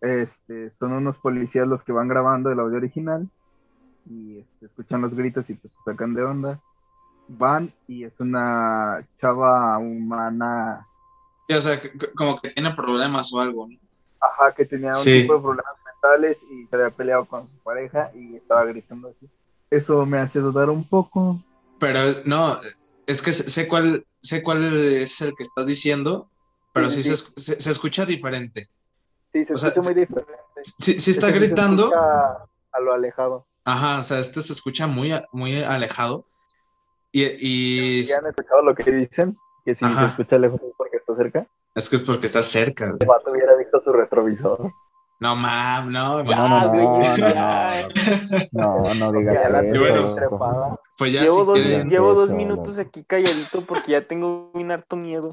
[0.00, 3.28] este, son unos policías los que van grabando el audio original
[4.10, 6.60] y este, escuchan los gritos y pues se sacan de onda.
[7.28, 10.86] Van y es una chava humana,
[11.48, 13.76] Sí, o sea, que- como que tiene problemas o algo, ¿no?
[14.20, 15.20] ajá, que tenía un Sí.
[15.22, 19.28] tipo de problemas mentales y se había peleado con su pareja y estaba gritando así.
[19.70, 21.38] Eso me hace dudar un poco.
[21.78, 22.56] Pero no,
[23.06, 26.30] es que sé cuál, sé cuál es el que estás diciendo,
[26.72, 27.32] pero sí, Sí, se, sí.
[27.36, 28.68] se- se escucha diferente.
[29.32, 30.34] Sí, se O sea, escucha muy diferente.
[30.62, 33.46] Sí, sí está Este se gritando, a lo alejado.
[33.64, 36.26] ajá, o sea, este se escucha muy, muy alejado.
[37.12, 39.36] Y, y ¿Ya han escuchado lo que dicen?
[39.64, 40.00] Que si Ajá.
[40.06, 41.46] se escucha lejos es porque está cerca.
[41.74, 42.86] es que es porque está cerca.
[43.00, 44.70] El vato hubiera visto su retrovisor.
[45.20, 46.22] No, mam, no.
[46.22, 47.18] No, no, güey, no,
[48.52, 49.80] no, no, no digas Ya la eso.
[49.80, 50.00] bueno.
[50.02, 50.76] tiene trepada.
[50.98, 54.70] Pues ya llevo si dos, quieren, llevo dos minutos aquí calladito porque ya tengo un
[54.70, 55.32] harto miedo.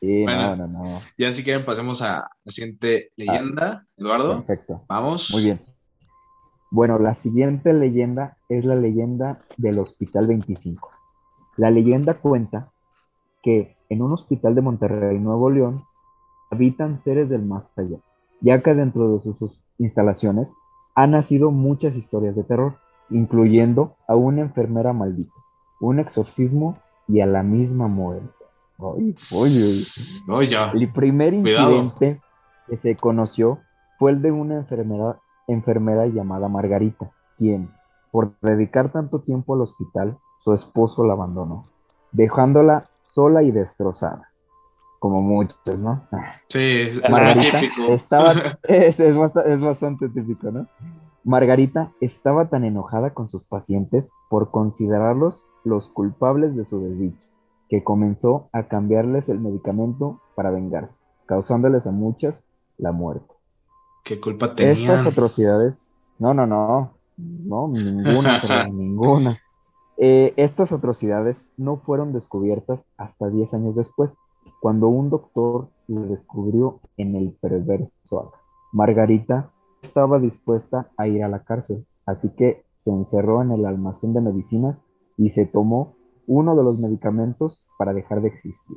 [0.00, 0.56] Sí, Bueno.
[0.56, 1.00] no, no, no.
[1.18, 4.44] Ya si quieren pasemos a la siguiente leyenda, Eduardo.
[4.44, 4.82] Perfecto.
[4.88, 5.30] Vamos.
[5.32, 5.60] Muy bien.
[6.70, 10.90] Bueno, la siguiente leyenda es la leyenda del Hospital 25.
[11.56, 12.70] La leyenda cuenta
[13.42, 15.84] que en un hospital de Monterrey, Nuevo León,
[16.50, 17.98] habitan seres del más allá,
[18.40, 20.52] ya que dentro de sus, instalaciones
[20.94, 22.76] han nacido muchas historias de terror,
[23.08, 25.32] incluyendo a una enfermera maldita,
[25.80, 28.28] un exorcismo y a la misma muerte.
[28.78, 30.70] Ay, oye, No, ya.
[30.70, 31.76] el primer Cuidado.
[31.76, 32.20] incidente
[32.66, 33.58] que se conoció
[33.98, 37.70] fue el de una enfermera, enfermera llamada Margarita, quien,
[38.10, 41.66] por dedicar tanto tiempo al hospital, su esposo la abandonó,
[42.12, 44.29] dejándola sola y destrozada,
[45.00, 46.06] como muchos, ¿no?
[46.48, 47.92] Sí, es, es muy Margarita típico.
[47.92, 48.32] estaba,
[48.62, 50.68] es, es bast- es bastante típico, ¿no?
[51.24, 57.28] Margarita estaba tan enojada con sus pacientes por considerarlos los culpables de su desdicha,
[57.68, 62.34] que comenzó a cambiarles el medicamento para vengarse, causándoles a muchas
[62.78, 63.34] la muerte.
[64.04, 65.06] ¿Qué culpa Estas tenían?
[65.06, 65.86] atrocidades,
[66.18, 68.40] no, no, no, no, ninguna,
[68.72, 69.36] ninguna.
[69.98, 74.10] Eh, estas atrocidades no fueron descubiertas hasta 10 años después,
[74.60, 78.38] cuando un doctor le descubrió en el perverso acto.
[78.72, 79.50] Margarita
[79.82, 84.20] estaba dispuesta a ir a la cárcel, así que se encerró en el almacén de
[84.20, 84.82] medicinas
[85.16, 85.96] y se tomó
[86.26, 88.76] uno de los medicamentos para dejar de existir.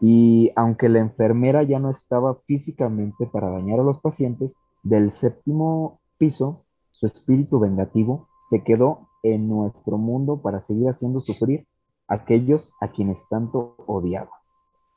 [0.00, 6.00] Y aunque la enfermera ya no estaba físicamente para dañar a los pacientes, del séptimo
[6.18, 11.66] piso, su espíritu vengativo se quedó en nuestro mundo para seguir haciendo sufrir
[12.08, 14.41] a aquellos a quienes tanto odiaba.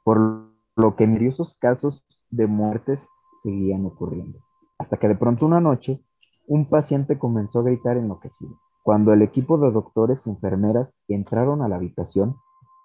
[0.06, 3.08] Por lo que misteriosos casos de muertes
[3.42, 4.40] seguían ocurriendo.
[4.78, 6.00] Hasta que de pronto una noche,
[6.48, 8.60] un paciente comenzó a gritar enloquecido.
[8.84, 12.36] Cuando el equipo de doctores y enfermeras entraron a la habitación,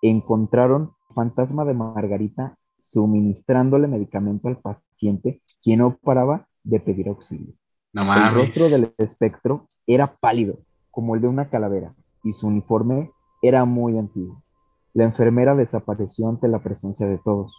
[0.00, 7.52] encontraron fantasma de Margarita suministrándole medicamento al paciente, quien no paraba de pedir auxilio.
[7.92, 13.10] No El rostro del espectro era pálido, como el de una calavera, y su uniforme
[13.42, 14.40] era muy antiguo.
[14.94, 17.52] La enfermera desapareció ante la presencia de todos,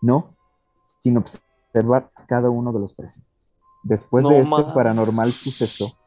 [0.00, 0.34] no
[1.00, 3.28] sin observar a cada uno de los presentes.
[3.82, 4.72] Después No de este mames.
[4.74, 5.98] paranormal suceso,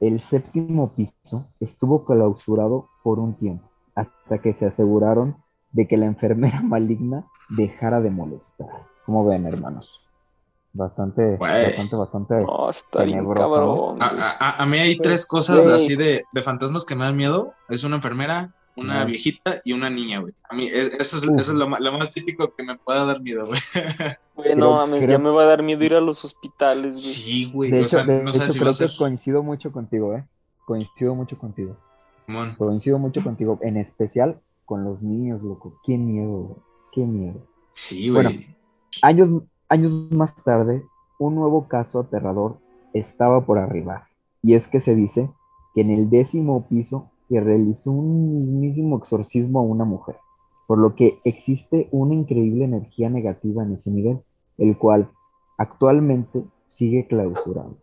[0.00, 5.36] el séptimo piso estuvo clausurado por un tiempo, hasta que se aseguraron
[5.72, 8.68] de que la enfermera maligna dejara de molestar.
[9.04, 9.90] Como ven, hermanos.
[10.72, 11.64] Bastante, Güey.
[11.64, 12.34] bastante, bastante.
[12.42, 14.02] No, está bien Tenebroso, cabrón.
[14.02, 17.16] A, a- a- a mí hay tres cosas así de, de fantasmas que me dan
[17.16, 17.52] miedo.
[17.68, 20.34] Es una enfermera, una viejita y una niña, güey.
[20.48, 21.38] A mí es- eso es, Uf.
[21.38, 23.60] eso es lo, más típico que me pueda dar miedo, güey.
[24.36, 27.02] Güey, no mames, creo- ya me va a dar miedo ir a los hospitales, güey.
[27.04, 27.70] Sí, güey.
[27.72, 28.90] De o hecho, sea, de no hecho, sabes si va creo a ser...
[28.90, 30.24] que coincido mucho contigo, ¿eh?
[30.64, 31.76] Coincido mucho contigo.
[32.56, 35.80] Coincido mucho contigo, en especial con los niños, loco.
[35.84, 36.56] Qué miedo, güey.
[36.92, 37.40] Qué miedo.
[37.72, 38.24] Sí, güey.
[38.26, 38.40] Bueno.
[39.02, 39.30] Años,
[39.68, 40.84] años más tarde,
[41.18, 42.58] un nuevo caso aterrador
[42.92, 44.04] estaba por arribar.
[44.42, 45.28] Y es que se dice
[45.74, 50.16] que en el décimo piso se realizó un mismísimo exorcismo a una mujer,
[50.66, 54.20] por lo que existe una increíble energía negativa en ese nivel,
[54.56, 55.10] el cual
[55.58, 57.76] actualmente sigue clausurado.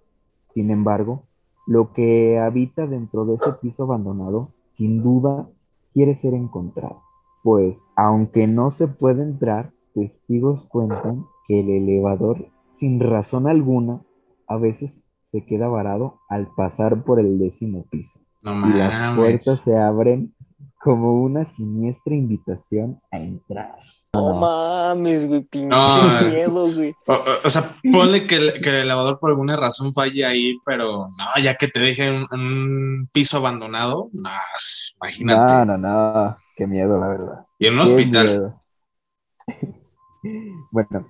[0.56, 1.26] Sin embargo,
[1.68, 5.48] lo que habita dentro de ese piso abandonado, sin duda,
[5.94, 7.02] quiere ser encontrado.
[7.44, 14.02] Pues, aunque no se puede entrar, testigos cuentan que el elevador, sin razón alguna,
[14.48, 18.25] a veces se queda varado al pasar por el décimo piso.
[18.46, 20.34] No Y las puertas se abren
[20.80, 23.80] como una siniestra invitación a entrar.
[24.14, 26.30] No mames, güey, pinche No, eh.
[26.30, 26.96] miedo, güey.
[27.08, 31.42] O, sea, ponle que el, que el elevador por alguna razón falle ahí, pero no,
[31.44, 34.30] ya que te deje en un, piso abandonado, no,
[35.02, 35.54] imagínate.
[35.54, 36.38] No, no, no.
[36.56, 37.46] Qué miedo, la verdad.
[37.60, 38.28] Y en un Qué hospital.
[38.28, 38.62] miedo.
[40.72, 41.06] Bueno,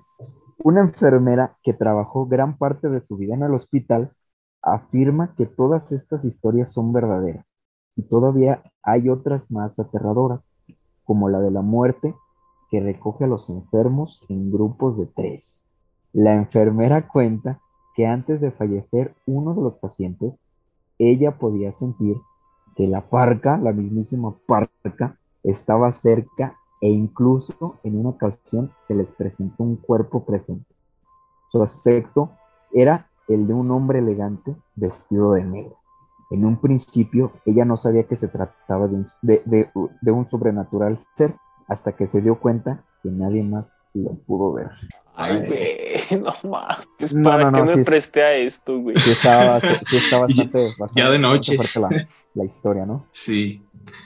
[0.58, 4.12] una enfermera que trabajó gran parte de su vida en el hospital
[4.66, 7.54] afirma que todas estas historias son verdaderas
[7.94, 10.40] y todavía hay otras más aterradoras,
[11.04, 12.14] como la de la muerte
[12.70, 15.64] que recoge a los enfermos en grupos de tres.
[16.12, 17.60] La enfermera cuenta
[17.94, 20.34] que antes de fallecer uno de los pacientes,
[20.98, 22.16] ella podía sentir
[22.74, 29.12] que la parca, la mismísima parca, estaba cerca e incluso en una ocasión se les
[29.12, 30.74] presentó un cuerpo presente.
[31.50, 32.32] Su aspecto
[32.72, 35.76] era el de un hombre elegante vestido de negro.
[36.30, 40.28] En un principio ella no sabía que se trataba de un, de- de- de un
[40.28, 41.34] sobrenatural ser
[41.68, 44.70] hasta que se dio cuenta que nadie más lo pudo ver.
[45.14, 47.14] Ay, güey, no mames.
[47.14, 48.96] No, ¿Para no, qué no, me sí presté a esto, güey?
[48.96, 51.56] Sí estaba, sí estaba Y- bastante, bastante- ya de noche.
[51.56, 53.06] fuerte la, la historia, ¿no?
[53.12, 53.62] Sí.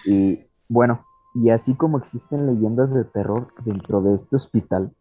[0.06, 1.04] Y bueno,
[1.34, 4.92] Y así como existen leyendas de terror dentro de este hospital,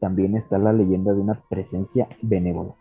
[0.00, 2.74] también está la leyenda de una presencia benévola,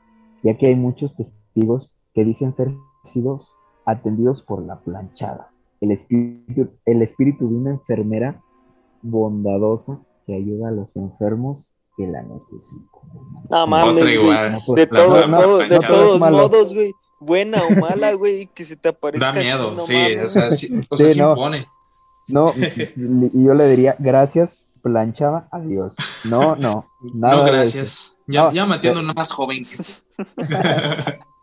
[0.44, 3.40] ya que hay muchos testigos que dicen ser sido
[3.86, 5.52] atendidos por la planchada,
[5.82, 8.42] el espíritu, el espíritu de una enfermera
[9.02, 12.88] bondadosa que ayuda a los enfermos que la necesitan.
[13.50, 14.14] No mames, güey.
[14.16, 14.60] igual.
[14.66, 16.92] pues, De, todo, la- todo- de todos modos, güey.
[17.20, 20.24] Buena o mala, güey, que se te aparezca Da así, miedo, no sí, mames.
[20.26, 21.30] o sea, sí, o sea, Sí, sí no.
[21.32, 21.68] impone.
[22.28, 22.46] No,
[23.34, 25.96] y yo le diría, gracias, planchada, adiós.
[26.26, 27.58] No, no, nada no, de eso.
[27.60, 28.18] gracias.
[28.28, 29.78] Ya, No, ya me atiendo yo- una más joven que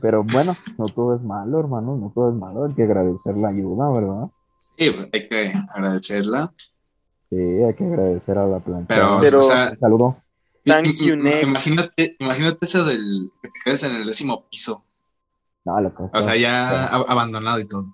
[0.00, 3.48] Pero bueno, no todo es malo, hermano, no todo es malo, hay que agradecer la
[3.48, 4.30] ayuda, ¿verdad?
[4.78, 6.52] Sí, hay que agradecerla.
[7.28, 8.86] Sí, hay que agradecer a la planchada.
[8.88, 10.16] Pero, Pero- o sea, Saludo.
[10.64, 11.42] Thank im- you, im- next.
[11.44, 14.84] imagínate, imagínate eso del que te quedes en el décimo piso.
[15.64, 17.84] No, lo que está, O sea, ya ab- abandonado y todo.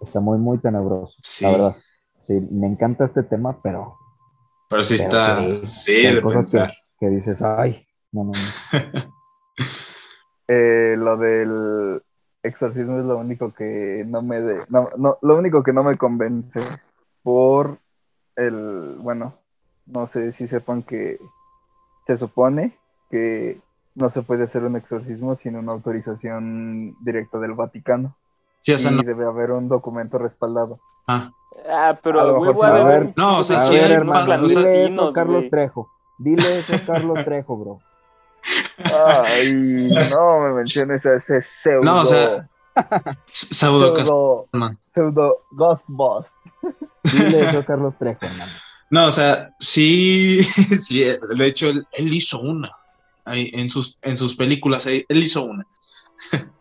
[0.00, 1.44] está muy, muy tenebroso, Sí.
[1.44, 1.76] la verdad.
[2.26, 3.96] Sí, me encanta este tema, pero
[4.68, 6.74] Pero sí Pero está, sí, de cosas que, pensar.
[6.98, 9.12] que dices, ay, no, no, no.
[10.48, 12.02] Eh, lo del
[12.42, 15.96] exorcismo es lo único que no me de, no, no, lo único que no me
[15.96, 16.60] convence
[17.22, 17.78] por
[18.36, 19.34] el, bueno,
[19.86, 21.18] no sé si sepan que
[22.06, 22.76] se supone
[23.10, 23.60] que
[23.94, 28.16] no se puede hacer un exorcismo sin una autorización directa del Vaticano
[28.60, 29.02] Sí, o sea, y no.
[29.02, 30.80] debe haber un documento respaldado.
[31.06, 31.30] Ah,
[31.70, 33.74] Ah, pero A a huevo ver, no, o sea, A sí
[35.12, 35.50] Carlos.
[35.50, 35.90] Trejo.
[36.18, 37.80] Dile eso a Carlos Trejo, bro.
[38.84, 42.48] Ay, no me menciones a ese pseudo, No, o sea,
[43.26, 43.94] pseudo
[44.94, 46.26] pseudo, Ghost Boss.
[47.04, 48.52] Dile eso Carlos Trejo, hermano.
[48.90, 50.42] No, o sea, sí,
[50.78, 52.70] sí, de hecho, él, él hizo una.
[53.24, 55.66] Ahí, en sus, en sus películas, ahí, él hizo una.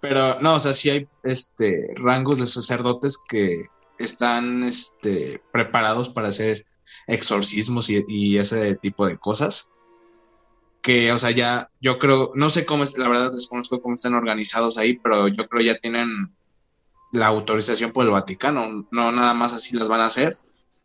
[0.00, 3.66] Pero no, o sea, sí hay este, rangos de sacerdotes que
[3.98, 6.66] están este, preparados para hacer
[7.06, 9.72] exorcismos y, y ese tipo de cosas.
[10.88, 14.14] Que, o sea, ya, yo creo, no sé cómo es, la verdad desconozco cómo están
[14.14, 16.34] organizados ahí, pero yo creo ya tienen
[17.12, 20.38] la autorización por el Vaticano, no nada más así las van a hacer.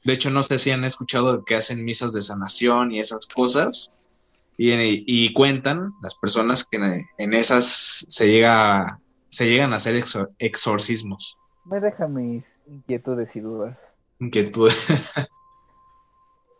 [0.04, 3.94] De hecho, no sé si han escuchado que hacen misas de sanación y esas cosas.
[4.58, 4.74] Y,
[5.08, 10.32] y cuentan las personas que en, en esas se, llega, se llegan a hacer exor-
[10.38, 11.38] exorcismos.
[11.64, 13.78] Me deja mis inquietudes y dudas.
[14.20, 14.70] Inquietud.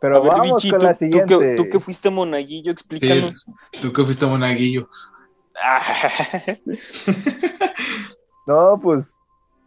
[0.04, 1.38] Pero A ver, vamos Vichy, con tú, la tú siguiente.
[1.38, 3.46] que, tú que fuiste monaguillo, explícanos.
[3.80, 4.86] Tú que fuiste monaguillo.
[8.46, 9.06] No, pues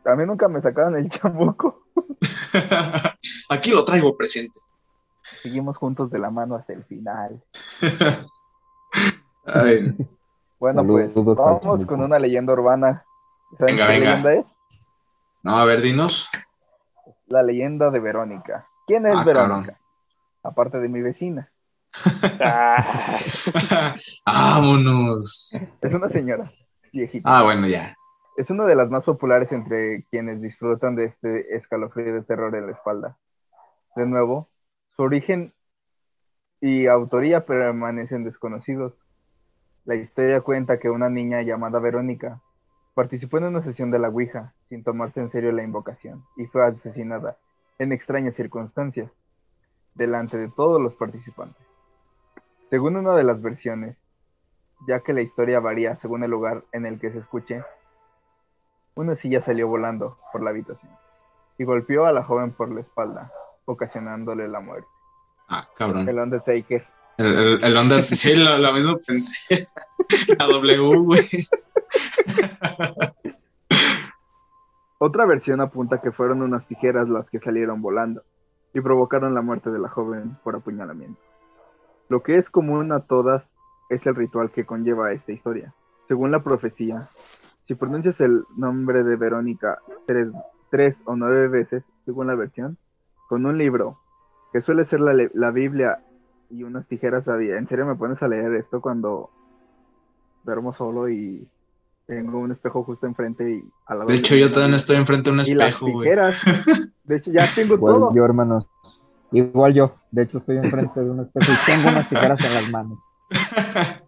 [0.05, 1.83] a mí nunca me sacaron el chamuco.
[3.49, 4.59] Aquí lo traigo presente.
[5.23, 7.41] Seguimos juntos de la mano hasta el final.
[9.45, 9.95] Ay,
[10.59, 13.03] Bueno, Saludos pues vamos con una leyenda urbana.
[13.57, 14.09] ¿Saben Venga, qué venga.
[14.11, 14.45] leyenda es?
[15.41, 16.29] no, a ver, dinos.
[17.25, 18.67] La leyenda de Verónica.
[18.85, 19.79] ¿Quién es Ah, Verónica?
[20.47, 21.51] Aparte de mi vecina.
[24.25, 25.51] Vámonos.
[25.81, 26.43] Es una señora
[26.93, 27.39] viejita.
[27.39, 27.95] Ah, bueno, ya.
[28.37, 32.67] Es una de las más populares entre quienes disfrutan de este escalofrío de terror en
[32.67, 33.17] la espalda.
[33.95, 34.49] De nuevo,
[34.95, 35.53] su origen
[36.61, 38.93] y autoría permanecen desconocidos.
[39.85, 42.41] La historia cuenta que una niña llamada Verónica
[42.93, 46.65] participó en una sesión de la Ouija sin tomarse en serio la invocación y fue
[46.65, 47.37] asesinada
[47.79, 49.11] en extrañas circunstancias
[49.97, 51.65] delante de todos los participantes.
[52.69, 53.97] Según una de las versiones,
[54.87, 57.63] ya que la historia varía según el lugar en el que se escuche,
[58.95, 60.91] una silla salió volando por la habitación
[61.57, 63.31] y golpeó a la joven por la espalda,
[63.65, 64.87] ocasionándole la muerte.
[65.49, 66.07] Ah, cabrón.
[66.07, 66.85] El Undertaker.
[67.17, 69.67] El, el, el Under, sí, lo, lo mismo pensé.
[70.37, 71.27] La W, güey.
[74.99, 78.23] Otra versión apunta que fueron unas tijeras las que salieron volando
[78.77, 81.19] y provocaron la muerte de la joven por apuñalamiento.
[82.09, 83.43] Lo que es común a todas
[83.89, 85.73] es el ritual que conlleva esta historia.
[86.07, 87.07] Según la profecía,
[87.67, 90.27] si pronuncias el nombre de Verónica tres,
[90.69, 92.77] tres o nueve veces, según la versión,
[93.27, 93.97] con un libro,
[94.53, 96.03] que suele ser la, la Biblia
[96.51, 97.57] y unas tijeras a día.
[97.57, 99.31] ¿En serio me pones a leer esto cuando
[100.43, 101.47] duermo solo y
[102.05, 103.63] tengo un espejo justo enfrente y
[104.07, 106.09] De hecho, yo también estoy enfrente de un y las espejo, güey.
[106.09, 106.89] tijeras.
[107.03, 108.15] De hecho, ya tengo Igual todo.
[108.15, 108.65] yo, hermanos.
[109.31, 109.95] Igual yo.
[110.11, 112.99] De hecho, estoy enfrente de un espejo y tengo unas tijeras en las manos.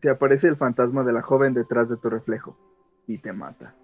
[0.00, 2.56] Se aparece el fantasma de la joven detrás de tu reflejo
[3.06, 3.74] y te mata.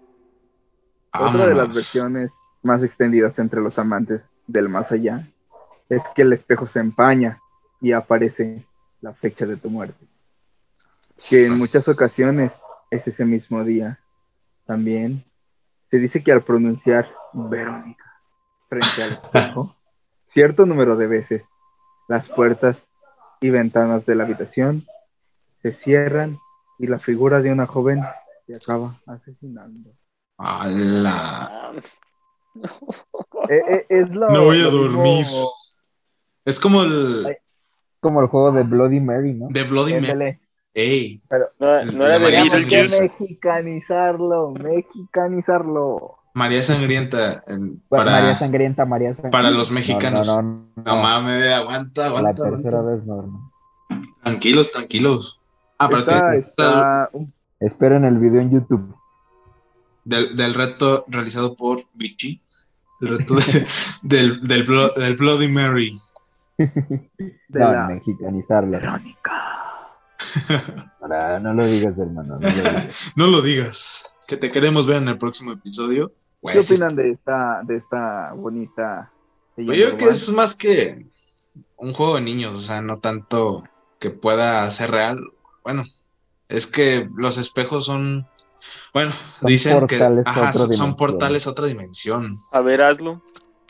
[1.13, 5.25] Otra de las versiones más extendidas entre los amantes del más allá
[5.87, 7.39] es que el espejo se empaña
[7.81, 8.65] y aparece
[9.01, 10.05] la fecha de tu muerte.
[11.29, 12.51] Que en muchas ocasiones
[12.91, 13.99] es ese mismo día.
[14.65, 15.23] También
[15.89, 18.08] Se dice que al pronunciar Verónica
[18.69, 19.75] frente al espejo,
[20.31, 21.43] cierto número de veces,
[22.07, 22.77] las puertas
[23.41, 24.85] y ventanas de la habitación
[25.61, 26.37] se cierran
[26.77, 28.01] y la figura de una joven
[28.47, 29.89] se acaba asesinando.
[30.37, 31.73] ¡Hala!
[33.49, 35.25] Eh, eh, es lo- No voy a lo mismo- dormir.
[36.45, 37.37] Es como el
[38.01, 39.47] Como el juego de Bloody Mary, ¿no?
[39.49, 40.39] de Bloody Mary.
[40.73, 41.21] Ey,
[41.59, 46.18] no, El- no era de mexicanizarlo, mexicanizarlo.
[46.33, 47.43] María Sangrienta.
[47.47, 49.37] el- María para, Sangrienta, María Sangrienta.
[49.37, 50.27] para los mexicanos.
[50.27, 50.83] No, no, no.
[50.83, 52.43] No mames, aguanta, La aguanta.
[52.43, 52.95] tercera aguanta.
[52.97, 53.51] vez no, no.
[54.23, 55.41] Tranquilos, tranquilos.
[55.79, 57.09] Ah, pero Está, te- está
[57.59, 58.95] Esperen el video en YouTube.
[60.05, 62.41] del, del reto realizado por Vichy.
[63.01, 63.65] El reto de-
[64.01, 65.99] del, del, Blo- del Bloody Mary.
[66.57, 66.69] de
[67.49, 68.71] no, la mexicanizarlo.
[68.71, 69.31] Verónica.
[71.01, 72.37] Ahora, no lo digas, hermano.
[72.39, 73.11] No lo digas.
[73.15, 74.13] No lo digas.
[74.29, 76.13] Que te queremos ver en el próximo episodio.
[76.43, 79.11] ¿Qué opinan de esta, de esta bonita
[79.55, 81.07] Pues yo creo que es más que
[81.77, 83.63] un juego de niños, o sea, no tanto
[83.97, 85.19] que pueda ser real.
[85.63, 85.83] Bueno,
[86.47, 88.27] es que los espejos son,
[88.93, 92.37] bueno, Son dicen que ajá, son, son portales a otra dimensión.
[92.51, 93.23] A ver, hazlo.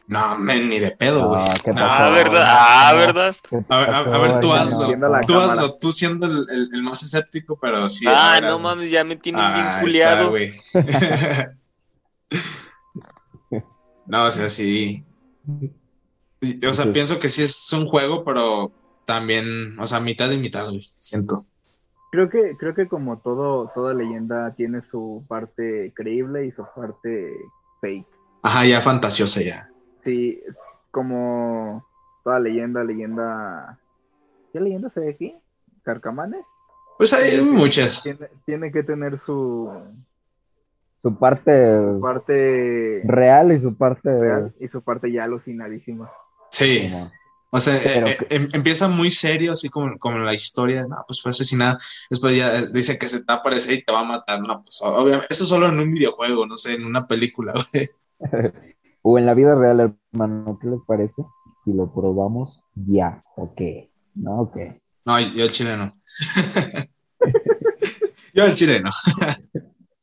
[0.09, 1.43] No, men, ni de pedo, güey.
[1.77, 2.43] Ah, ¿verdad?
[2.47, 3.35] Ah, ¿verdad?
[3.47, 4.87] ¿Qué A ver, a- tú hazlo.
[4.87, 5.53] Tú cámara.
[5.61, 8.05] hazlo, tú siendo el, el- el más escéptico, pero sí.
[8.07, 10.15] Ah, no mames, ya me tienen Ah, culiado.
[10.15, 10.55] está, güey.
[14.07, 15.05] no, o sea, sí.
[16.67, 18.71] O sea, pienso que sí es un juego, pero
[19.05, 21.45] también, o sea, mitad y mitad, güey, siento.
[22.11, 27.31] Creo que, creo que como todo, toda leyenda tiene su parte creíble y su parte
[27.81, 28.07] fake.
[28.41, 29.69] Ajá, ya fantasiosa ya.
[30.03, 30.41] Sí,
[30.91, 31.85] como
[32.23, 33.79] toda leyenda, leyenda.
[34.53, 35.35] ¿Qué leyenda se ve aquí?
[35.83, 36.41] ¿Carcamanes?
[36.97, 38.03] Pues hay muchas.
[38.03, 39.69] Tiene, tiene que tener su
[41.01, 46.09] Su parte parte real y su parte real y su parte ya alucinadísima.
[46.51, 46.89] Sí.
[46.91, 47.11] como-
[47.51, 50.85] O sea, eh, eh, em- empieza muy serio, así como, como la historia.
[50.87, 51.79] No, pues fue asesinada.
[52.09, 54.39] Después ya eh, dice que se te va a aparecer y te va a matar.
[54.41, 57.89] No, pues obviamente, eso solo en un videojuego, no sé, en una película, güey.
[59.01, 61.23] O en la vida real, hermano, ¿qué les parece?
[61.63, 63.61] Si lo probamos ya, ok.
[64.15, 64.57] No, ok.
[65.05, 65.93] No, yo el chileno.
[68.33, 68.91] yo el chileno.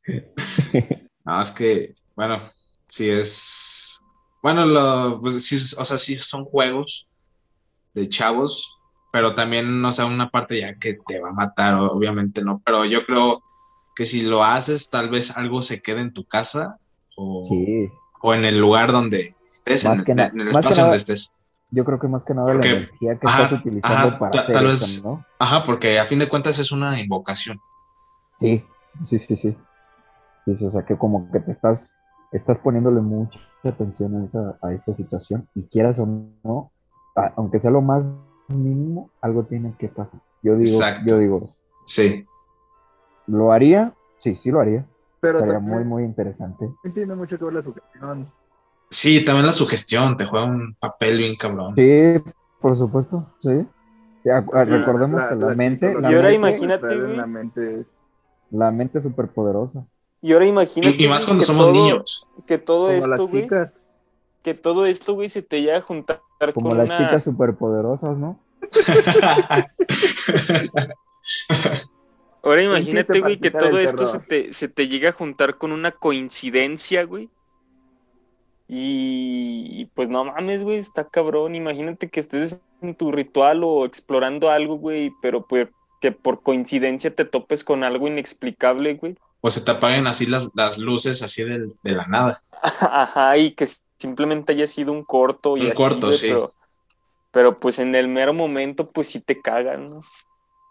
[1.25, 2.39] no, es que, bueno,
[2.87, 3.99] sí es.
[4.41, 7.07] Bueno, lo, pues sí, o sea, sí son juegos
[7.93, 8.77] de chavos,
[9.11, 12.61] pero también, o sea, una parte ya que te va a matar, obviamente no.
[12.65, 13.41] Pero yo creo
[13.95, 16.77] que si lo haces, tal vez algo se quede en tu casa
[17.15, 17.89] o, Sí,
[18.27, 21.33] o en el lugar donde estés, en, el- en espacio donde estés.
[21.71, 24.41] yo creo que más que nada la energía que ajá, estás utilizando ajá, para ta-
[24.41, 25.25] hacer tal eso, vez- ¿no?
[25.39, 27.59] Ajá, porque a fin de cuentas es una invocación.
[28.39, 28.63] Sí,
[29.09, 29.57] sí, sí, sí.
[30.45, 31.93] Sí, sí, o sea que como que te estás,
[32.31, 36.71] estás poniéndole mucha atención a esa, a esa situación y quieras o no,
[37.15, 38.03] a- aunque sea lo más
[38.47, 40.21] mínimo, algo tiene que pasar.
[40.43, 41.03] Yo digo, Exacto.
[41.05, 41.55] yo digo,
[41.85, 42.25] Sí.
[43.25, 43.93] ¿lo haría?
[44.19, 44.85] Sí, sí lo haría.
[45.19, 46.69] Pero Sería también muy, muy interesante.
[46.93, 48.31] tiene mucho que ver la sugestión.
[48.89, 51.73] Sí, también la sugestión te juega un papel bien cabrón.
[51.75, 52.21] Sí,
[52.61, 53.65] por supuesto, sí.
[54.23, 57.15] Sí, a- a- recordemos La- que la- la mente, la Y ahora mente, imagínate, güey.
[57.17, 57.85] la mente es-
[58.51, 59.85] la mente es súper poderosa.
[60.21, 60.95] Y ahora imagínate.
[61.01, 62.29] Y, y más cuando somos todo- niños.
[62.45, 63.47] Que todo como esto, güey.
[64.43, 66.21] Que todo esto, güey, se te llega a juntar
[66.53, 66.97] Como con las una.
[66.97, 68.39] chicas superpoderosas, ¿no?
[72.47, 75.57] Ahora ¿Quién imagínate, te güey, que todo esto se te, se te llega a juntar
[75.57, 77.29] con una coincidencia, güey.
[78.67, 81.55] Y, y, pues no mames, güey, está cabrón.
[81.55, 85.69] Imagínate que estés en tu ritual o explorando algo, güey, pero pues
[86.01, 89.15] que por coincidencia te topes con algo inexplicable, güey.
[89.41, 92.43] o se te apaguen así las, las luces así del- de, la nada.
[92.81, 93.67] Ajá, y que
[93.97, 96.27] simplemente haya sido un corto y Un así, corto, güey, sí.
[96.27, 96.51] Pero,
[97.31, 100.01] pero pues en el mero momento, pues sí te cagan, ¿no?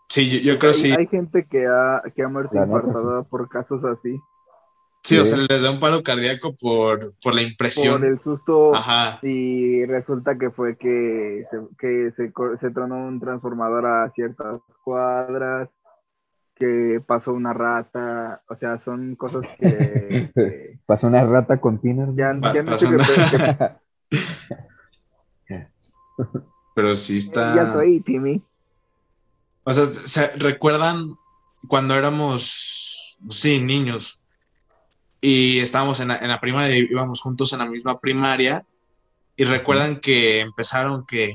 [0.09, 0.93] Sí, yo, yo creo hay, sí.
[0.97, 4.19] hay gente que ha, que ha muerto infartada por casos así.
[5.03, 8.01] Sí, o sea, les da un paro cardíaco por, por la impresión.
[8.01, 9.21] Por el susto Ajá.
[9.23, 15.69] y resulta que fue que se, que se, se tronó un transformador a ciertas cuadras,
[16.57, 22.09] que pasó una rata, o sea, son cosas que, que Pasó una rata con tiner.
[22.15, 23.79] ya, dicho que, una-
[24.09, 24.17] que-
[26.75, 27.55] Pero sí está.
[27.55, 28.43] ya estoy, Timmy.
[29.69, 31.17] O sea, ¿se recuerdan
[31.67, 34.21] cuando éramos, sí, niños?
[35.21, 38.65] Y estábamos en la, en la primaria, íbamos juntos en la misma primaria.
[39.37, 41.35] Y recuerdan que empezaron que,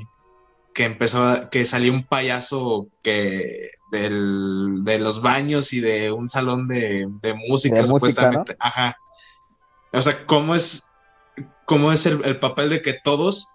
[0.74, 6.68] que empezó, que salió un payaso que del, de los baños y de un salón
[6.68, 8.56] de, de música, De música, supuestamente.
[8.58, 8.96] Ajá.
[9.92, 10.86] O sea, cómo es,
[11.66, 13.46] cómo es el, el papel de que todos,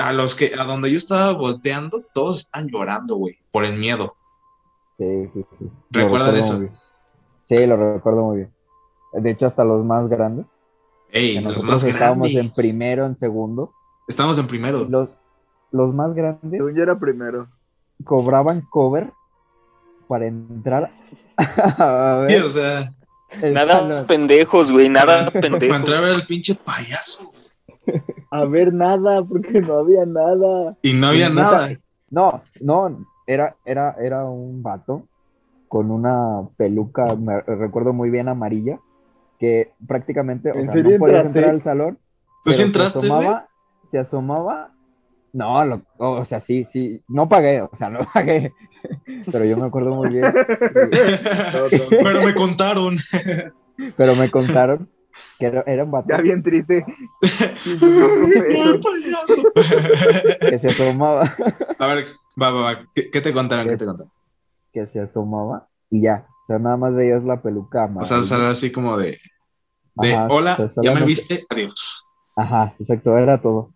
[0.00, 4.14] a los que, a donde yo estaba volteando, todos están llorando, güey, por el miedo.
[4.96, 5.70] Sí, sí, sí.
[5.90, 6.60] ¿Recuerdan eso?
[7.48, 8.52] Sí, lo recuerdo muy bien.
[9.12, 10.46] De hecho, hasta los más grandes.
[11.10, 12.54] Ey, los nosotros más estábamos en grandes.
[12.56, 13.72] primero, en segundo.
[14.08, 14.86] Estamos en primero.
[14.88, 15.08] Los,
[15.72, 17.48] los más grandes yo era primero.
[18.04, 19.12] cobraban cover
[20.08, 20.90] para entrar
[21.36, 22.92] a Sí, ver o sea,
[23.52, 25.76] Nada pendejos, güey, nada para pendejos.
[25.78, 27.32] entrar a ver al pinche payaso.
[28.30, 30.76] a ver nada, porque no había nada.
[30.82, 31.68] Y no había nada.
[32.10, 35.06] No, no, era, era, era un vato
[35.68, 38.80] con una peluca, me recuerdo muy bien, amarilla,
[39.38, 41.98] que prácticamente, o ¿En sea, no podías entrar al salón.
[42.42, 43.20] ¿Tú sí pero entraste, se güey?
[43.20, 43.48] asomaba,
[43.88, 44.72] se asomaba.
[45.32, 48.52] No, lo- o sea, sí, sí, no pagué, o sea, no pagué,
[49.30, 50.32] pero yo me acuerdo muy bien.
[52.02, 52.96] Pero me contaron.
[53.96, 54.88] Pero me contaron
[55.40, 56.84] que era, era un vato Ya bien triste.
[60.40, 61.34] Que se asomaba,
[61.78, 62.06] A ver,
[62.40, 62.86] va, va, va.
[62.94, 63.68] ¿Qué, qué te contaron?
[63.68, 64.12] ¿Qué te contaron?
[64.72, 68.46] que se asomaba y ya, o sea, nada más veías la peluca O sea, salió
[68.46, 69.18] así como de,
[69.96, 72.04] de Ajá, hola, o sea, ya me viste, adiós.
[72.36, 73.74] Ajá, exacto, era todo.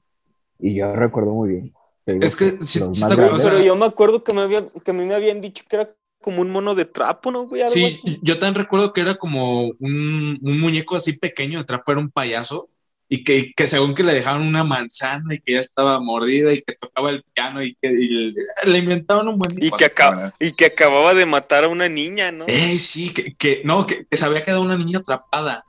[0.60, 1.74] Y yo recuerdo muy bien.
[2.06, 4.70] Es que más te acuerdo, o grandes- sea, Pero yo me acuerdo que, me habían,
[4.70, 5.90] que a mí me habían dicho que era
[6.24, 7.62] como un mono de trapo, ¿no, güey?
[7.62, 8.18] Algo Sí, así.
[8.22, 12.10] yo también recuerdo que era como un, un muñeco así pequeño de trapo, era un
[12.10, 12.68] payaso,
[13.08, 16.62] y que, que según que le dejaron una manzana y que ya estaba mordida y
[16.62, 18.32] que tocaba el piano y que y
[18.66, 22.32] le inventaron un buen Y que, acaba- y que acababa de matar a una niña,
[22.32, 22.46] ¿no?
[22.46, 25.64] Eh, sí, que, que no, que, que se había quedado una niña atrapada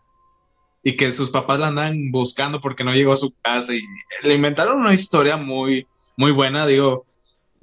[0.84, 3.82] y que sus papás la andaban buscando porque no llegó a su casa y
[4.24, 7.06] le inventaron una historia muy, muy buena, digo,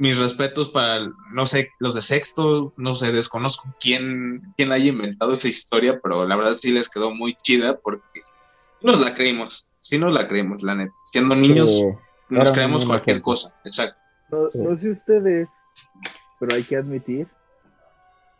[0.02, 5.34] mis respetos para, no sé, los de sexto, no sé, desconozco quién, quién haya inventado
[5.34, 8.20] esa historia, pero la verdad sí les quedó muy chida porque
[8.80, 10.92] sí nos la creímos, sí nos la creímos, la neta.
[11.04, 11.84] Siendo niños Sí,
[12.30, 14.08] nos creemos cualquier cosa, exacto.
[14.32, 14.58] No, Sí.
[14.58, 15.48] no sé ustedes,
[16.40, 17.28] pero hay que admitir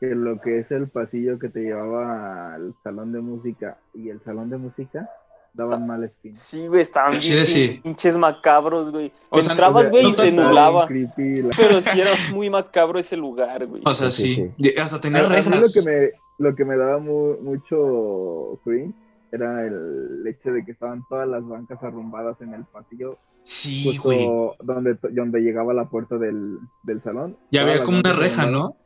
[0.01, 4.21] que lo que es el pasillo que te llevaba al salón de música y el
[4.25, 5.09] salón de música
[5.55, 6.35] daban mal espina.
[6.35, 7.81] Sí, güey, estaban bien sí.
[7.83, 9.13] pinches macabros, güey.
[9.31, 10.87] O sea, Entrabas, güey, y no se nublaba.
[10.89, 13.83] Pero sí era muy macabro ese lugar, güey.
[13.85, 15.61] O sea, Sí, sí, sí, Y hasta tenía A- a mí rejas.
[15.61, 18.95] lo que me, lo que me daba mu- mucho cringe
[19.31, 24.03] era el hecho de que estaban todas las bancas arrumbadas en el pasillo, Sí, justo
[24.05, 24.29] güey.
[24.63, 27.37] donde, donde llegaba la puerta del, del salón.
[27.51, 28.47] Ya había como una reja.
[28.47, 28.77] ¿no?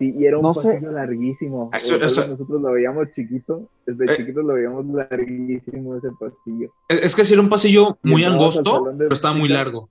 [0.00, 0.66] Sí, y era un No sé.
[0.66, 1.68] pasillo larguísimo.
[1.74, 4.16] Eso- eso- vez Nosotros lo veíamos chiquito, desde Eh.
[4.16, 6.72] chiquitos lo veíamos larguísimo ese pasillo.
[6.88, 9.90] Es, es que sí era un pasillo muy angosto, pero estaba muy largo.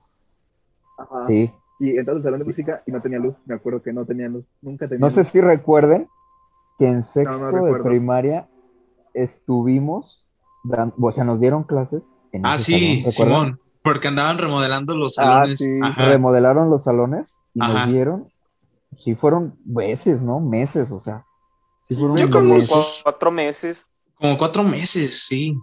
[0.97, 1.25] Ajá.
[1.27, 1.51] Sí.
[1.79, 3.35] Y entrabas al salón de música y no tenía luz.
[3.45, 4.43] Me acuerdo que no tenía luz.
[4.63, 6.07] Nunca tenía No sé si recuerden
[6.79, 8.47] que en sexto de primaria
[9.13, 10.25] estuvimos,
[10.99, 13.05] o sea, nos dieron clases en Ah, sí.
[13.09, 13.59] Simón.
[13.83, 15.57] Porque andaban remodelando los Ah, salones.
[15.59, 15.79] sí.
[15.81, 16.09] Ajá.
[16.09, 17.73] Remodelaron los salones y Ajá.
[17.85, 18.27] nos dieron,
[18.97, 20.39] sí fueron meses, ¿no?
[20.39, 21.25] Meses, o sea.
[21.83, 23.87] Sí, fueron Yo creo como meses cuatro meses.
[24.15, 25.55] Como cuatro meses, sí.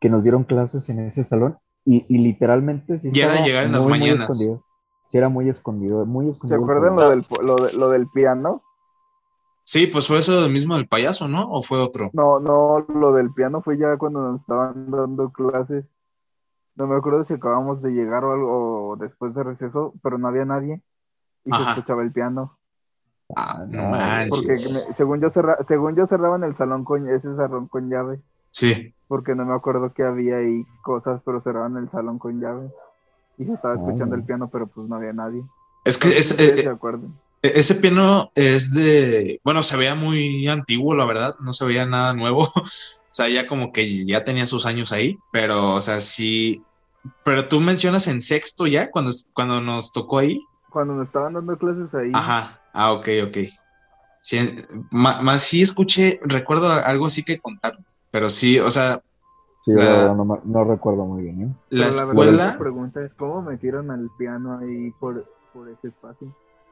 [0.00, 3.72] que nos dieron clases en ese salón y, y literalmente sí Y era llegar en
[3.72, 4.30] las muy, mañanas.
[4.30, 4.64] escondido.
[5.10, 6.60] Sí, era muy escondido, muy ¿Se escondido.
[6.60, 8.62] el acuerdan lo del, lo, de- lo del piano?
[9.64, 11.50] Sí, pues fue eso mismo del payaso, ¿no?
[11.50, 12.10] ¿O fue otro?
[12.12, 15.84] No, no, lo del piano fue ya cuando nos estaban dando clases.
[16.76, 20.28] No me acuerdo si acabamos de llegar o algo o después de receso, pero no
[20.28, 20.82] había nadie
[21.44, 21.64] y Ajá.
[21.64, 22.58] se escuchaba el piano.
[23.36, 24.28] Ah, no manches.
[24.30, 24.52] Porque
[24.88, 28.20] me- según yo cerra, según yo cerraban el salón con ese salón con llave,
[28.50, 28.92] Sí.
[29.08, 32.70] porque no me acuerdo que había ahí cosas, pero cerraban el salón con llave.
[33.38, 34.20] Y se estaba escuchando Ay.
[34.20, 35.42] el piano, pero pues no había nadie.
[35.84, 37.14] Es que es- eh, se acuerdan.
[37.42, 39.40] eh, ese piano es de.
[39.44, 41.36] Bueno, se veía muy antiguo, la verdad.
[41.40, 42.48] No se veía nada nuevo.
[43.10, 45.18] O sea, ya como que ya tenía sus años ahí.
[45.32, 46.62] Pero, o sea, sí.
[47.24, 50.40] Pero tú mencionas en sexto ya, cuando, cuando nos tocó ahí.
[50.70, 53.38] Cuando nos estaban dando clases ahí, Ajá, ah, ok, ok.
[54.22, 54.38] Sí,
[54.90, 57.78] ma- más sí escuché, recuerdo algo así que contar,
[58.10, 59.00] pero sí, o sea,
[59.62, 61.54] Sí, La- no, no me- no recuerdo muy bien, ¿eh?
[61.68, 65.68] la pero la verdad, escuela la pregunta es, ¿cómo metieron al piano ahí por, por
[65.68, 66.28] ese espacio?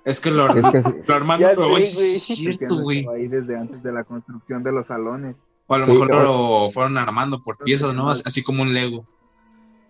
[0.07, 1.86] es que lo, Es que sí, lo armaron, Ya pero sé, güey, güey.
[1.90, 2.99] sí es El cierto, piano güey.
[3.01, 5.36] estaba ahí desde antes de la construcción de los salones.
[5.66, 6.22] O a lo Sí, mejor o-
[6.64, 8.09] lo fueron armando por piezas, ¿no?
[8.09, 9.05] Así como un Lego.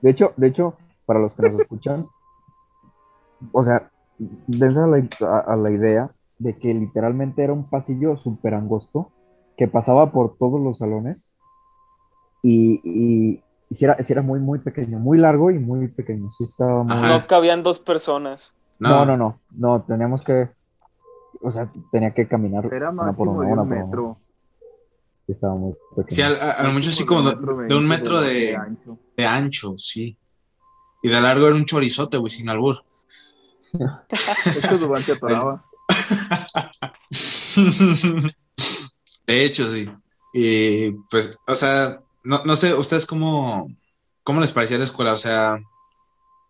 [0.02, 2.08] De hecho, de hecho, para los que nos escuchan,
[3.52, 3.88] o sea,
[4.18, 9.12] dense a la, a- a la idea de que literalmente era un pasillo súper angosto
[9.56, 11.30] que pasaba por todos los salones
[12.42, 13.42] y, y,
[13.84, 16.30] era, era muy, muy pequeño, muy largo y muy pequeño.
[16.36, 17.08] Sí estaba muy...
[17.08, 18.54] No cabían dos personas.
[18.78, 20.50] No, no, no, no, teníamos que,
[21.42, 23.84] o sea, tenía que caminar Era por una, de una un por una.
[23.86, 24.18] metro.
[25.26, 26.06] Sí, estaba muy pequeño.
[26.08, 27.34] Sí, al- a, a lo mucho así como de,
[27.66, 28.98] de un metro de, ancho.
[29.16, 30.16] de ancho, sí.
[31.02, 32.76] Y de largo era un chorizote, güey, sin albur.
[39.26, 39.88] De hecho, sí.
[40.32, 43.68] Y pues, o sea, no, no sé, ¿ustedes cómo,
[44.22, 45.12] cómo les parecía la escuela?
[45.12, 45.58] O sea,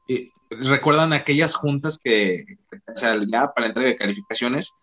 [0.06, 4.74] y- ¿recuerdan aquellas juntas que, o sea, ya para entrega de calificaciones?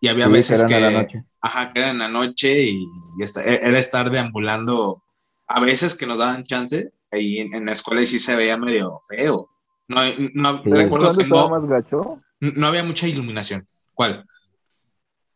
[0.00, 1.24] Y había Sí, veces que, a la noche.
[1.40, 2.84] ajá, que era en la noche y,
[3.18, 5.02] y esta- e- era estar deambulando.
[5.46, 8.56] A veces que nos daban chance, ahí en, en la escuela y sí se veía
[8.56, 9.48] medio feo.
[9.92, 12.20] No, no recuerdo ¿Cuándo que estaba no, más gacho?
[12.40, 13.66] no había mucha iluminación.
[13.94, 14.24] ¿Cuál?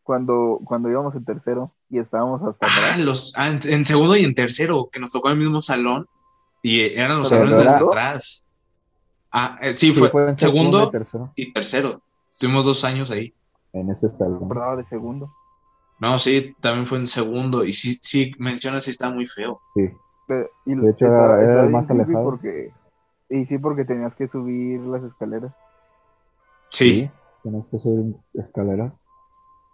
[0.03, 2.99] Cuando, cuando íbamos en tercero y estábamos hasta Ah, atrás.
[3.01, 6.07] los, ah, en, en segundo y en tercero, que nos tocó el mismo salón
[6.61, 8.45] y eran los ¿Pero salones de hasta atrás.
[9.31, 12.01] Ah, eh, sí, Sí, fue, en segundo y tercero, y tercero.
[12.31, 13.33] Estuvimos dos años ahí.
[13.73, 14.47] en ese salón.
[14.77, 15.29] de segundo.
[15.99, 17.65] No, sí, también fue en segundo.
[17.65, 19.59] Y sí, sí, mencionas si está muy feo.
[19.75, 19.89] Sí.
[20.29, 22.23] De, y De hecho, era- el más alejado.
[22.23, 22.71] Porque,
[23.29, 25.51] y sí, porque tenías que subir las escaleras.
[26.69, 27.09] Sí,
[27.43, 28.97] Tienes que subir escaleras.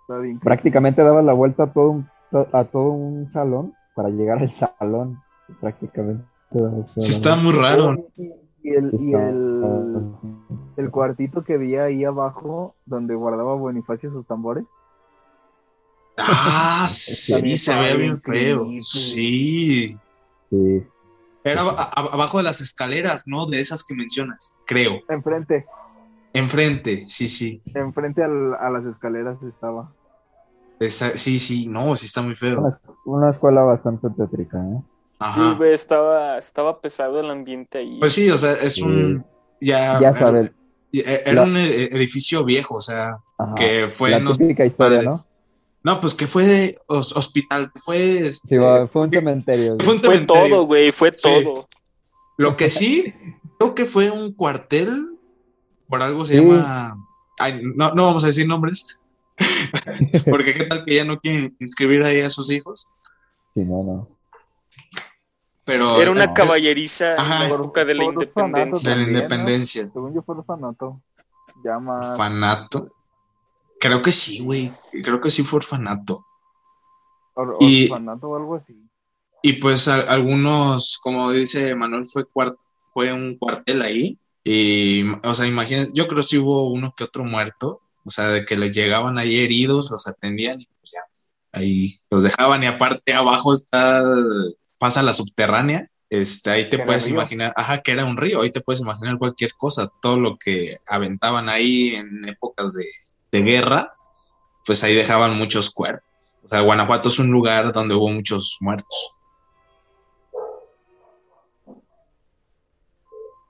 [0.02, 0.40] Estaba bien.
[0.40, 2.08] Prácticamente dabas la vuelta a todo un,
[2.52, 5.20] a todo un salón para llegar al salón.
[5.60, 6.24] Prácticamente.
[6.98, 7.96] sí está muy raro.
[8.64, 10.06] Y, el, y está- el,
[10.78, 14.66] el cuartito que vi ahí abajo, donde guardaba Bonifacio sus tambores.
[16.18, 18.68] Ah, sí, se ve bien feo.
[18.80, 19.98] Sí.
[20.50, 20.84] Sí,
[21.44, 23.46] Era a- a- abajo de las escaleras, ¿no?
[23.46, 25.00] De esas que mencionas, creo.
[25.10, 25.66] Enfrente,
[26.34, 27.62] Enfrente, sí, sí.
[27.76, 29.92] enfrente al- a las escaleras estaba.
[30.80, 32.60] Esa- sí, sí, no, sí está muy feo.
[32.60, 34.82] una, una escuela bastante tétrica, ¿eh?
[35.20, 35.56] Ajá.
[35.58, 38.00] Sí, estaba, estaba pesado el ambiente ahí.
[38.00, 39.24] Pues sí, o sea, es un.
[39.62, 40.54] Ya, Ya sabes.
[40.92, 43.54] Era, era La- un e- edificio viejo, o sea, Ajá.
[43.56, 45.02] que fue la en los típica historia.
[45.04, 45.16] ¿no?
[46.02, 48.28] Pues que fue hospital, fue.
[48.28, 49.76] este, Sí, va, fue un cementerio.
[49.80, 50.50] fue un fue cementerio.
[50.50, 51.22] todo, güey, fue Sí.
[51.44, 51.68] todo.
[52.38, 53.14] Lo que sí,
[53.60, 55.10] creo que fue un cuartel,
[55.88, 56.42] por algo se Sí.
[56.44, 56.98] llama.
[57.40, 59.02] Ay, no, no vamos a decir nombres.
[60.30, 62.88] Porque qué tal que ya no quieren inscribir ahí a sus hijos.
[63.54, 64.10] Sí, no, no.
[65.66, 66.02] Pero.
[66.02, 67.44] Era una caballeriza Ajá.
[67.46, 68.90] en la época de la independencia.
[68.90, 69.08] De la ¿no?
[69.10, 69.84] independencia.
[69.92, 71.02] Según yo fue orfanato.
[71.64, 72.12] Llama.
[72.12, 72.93] Orfanato.
[73.84, 74.72] Creo que sí, güey.
[75.04, 76.26] Creo que sí fue orfanato.
[77.36, 78.74] or- y- orfanato o algo así.
[79.42, 82.56] Y pues a- algunos, como dice Manuel, fue, cuar-
[82.94, 84.18] fue un cuartel ahí.
[84.42, 87.82] Y, o sea, imagínense, yo creo que sí hubo uno que otro muerto.
[88.06, 91.02] O sea, de que les llegaban ahí heridos, los atendían y pues ya,
[91.60, 92.64] ahí los dejaban.
[92.64, 94.02] Y aparte abajo está,
[94.80, 95.90] pasa la subterránea.
[96.10, 99.52] Este, ahí te puedes imaginar, ajá, que era un río, ahí te puedes imaginar cualquier
[99.58, 102.86] cosa, todo lo que aventaban ahí en épocas de,
[103.34, 103.94] de guerra,
[104.66, 106.04] pues ahí dejaban muchos cuerpos.
[106.44, 109.18] O sea, Guanajuato es un lugar donde hubo muchos muertos.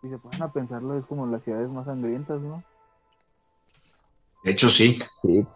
[0.02, 2.64] Si se ponen a pensarlo, es como las ciudades más sangrientas, ¿no?
[4.44, 5.00] De hecho, sí.
[5.22, 5.48] Sí,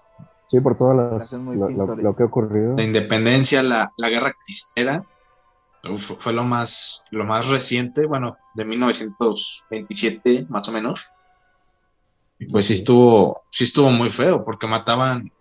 [0.49, 1.19] sí por todo lo,
[1.97, 2.75] lo- que ha ocurrido.
[2.78, 5.03] La independencia, la, la guerra cristera,
[6.19, 11.05] fue lo más, lo más reciente, bueno, de 1927, más o menos.
[12.51, 15.31] Pues sí estuvo, sí estuvo muy feo, porque mataban,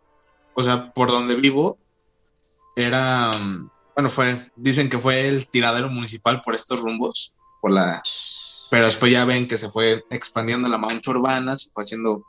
[0.55, 1.79] o sea, por donde vivo,
[2.75, 3.33] era,
[3.95, 8.03] bueno, fue, dicen que fue el tiradero municipal por estos rumbos, por la,
[8.71, 12.25] pero después ya ven que se fue expandiendo la mancha urbana, se fue haciendo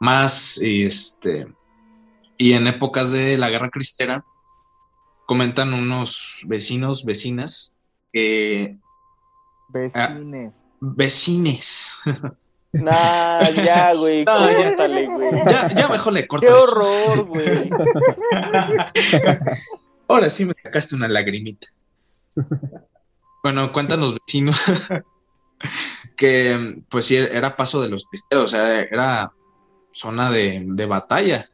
[0.00, 1.46] más, y este,
[2.38, 4.24] y en épocas de la guerra cristera,
[5.26, 7.74] comentan unos vecinos, vecinas,
[8.12, 8.78] que
[9.72, 10.52] Vecines.
[10.80, 11.94] vecines,
[12.72, 14.68] Nah, ya, güey, No, ya.
[14.68, 15.30] córtale, güey.
[15.48, 17.70] ya, ya mejor le corto Qué horror, güey.
[20.08, 21.68] Ahora sí me sacaste una lagrimita.
[23.42, 24.60] Bueno, cuentan los vecinos
[26.16, 29.32] que pues sí era paso de los pisteros, o sea, era
[29.92, 31.50] zona de, de batalla.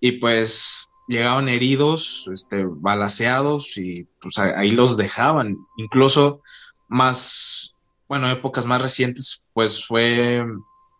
[0.00, 5.56] Y pues llegaban heridos, este, balaceados y pues ahí los dejaban.
[5.76, 6.42] Incluso
[6.88, 7.71] más,
[8.12, 10.44] bueno, épocas más recientes, pues fue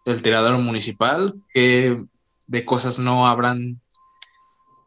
[0.07, 2.03] el tiradero municipal, que
[2.47, 3.83] de cosas no habrán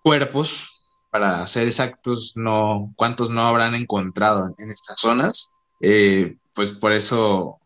[0.01, 5.51] cuerpos, para ser exactos, no, cuántos no habrán encontrado en, estas zonas.
[5.81, 7.59] Eh, pues por eso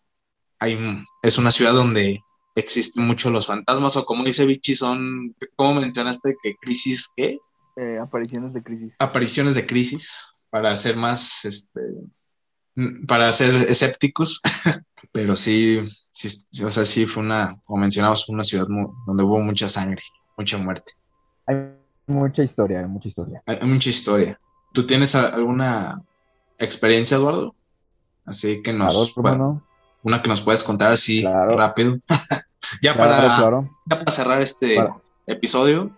[0.60, 0.78] hay,
[1.22, 2.20] es una ciudad donde
[2.54, 7.38] existen mucho los fantasmas, o como dice Vichy, son, ¿cómo mencionaste que crisis, qué?
[7.78, 8.94] Eh, apariciones de crisis.
[9.00, 11.80] Apariciones de crisis, para ser más, este,
[13.08, 14.42] para ser escépticos,
[15.12, 15.80] pero sí,
[16.64, 18.68] o sea, sí fue una, como mencionamos, fue una ciudad
[19.06, 20.02] donde hubo mucha sangre,
[20.38, 20.94] mucha muerte.
[21.48, 21.56] Hay
[22.08, 23.42] mucha historia, hay mucha historia.
[23.46, 24.40] Hay, hay mucha historia.
[24.74, 25.96] ¿Tú tienes alguna
[26.58, 27.56] experiencia, Eduardo?
[28.26, 29.14] Así que nos...
[29.14, 29.64] Claro.
[30.04, 31.58] Una que nos puedes contar así Claro.
[31.58, 31.98] rápido.
[32.82, 34.96] ya, Claro, para, ya para cerrar este Para-
[35.28, 35.92] episodio,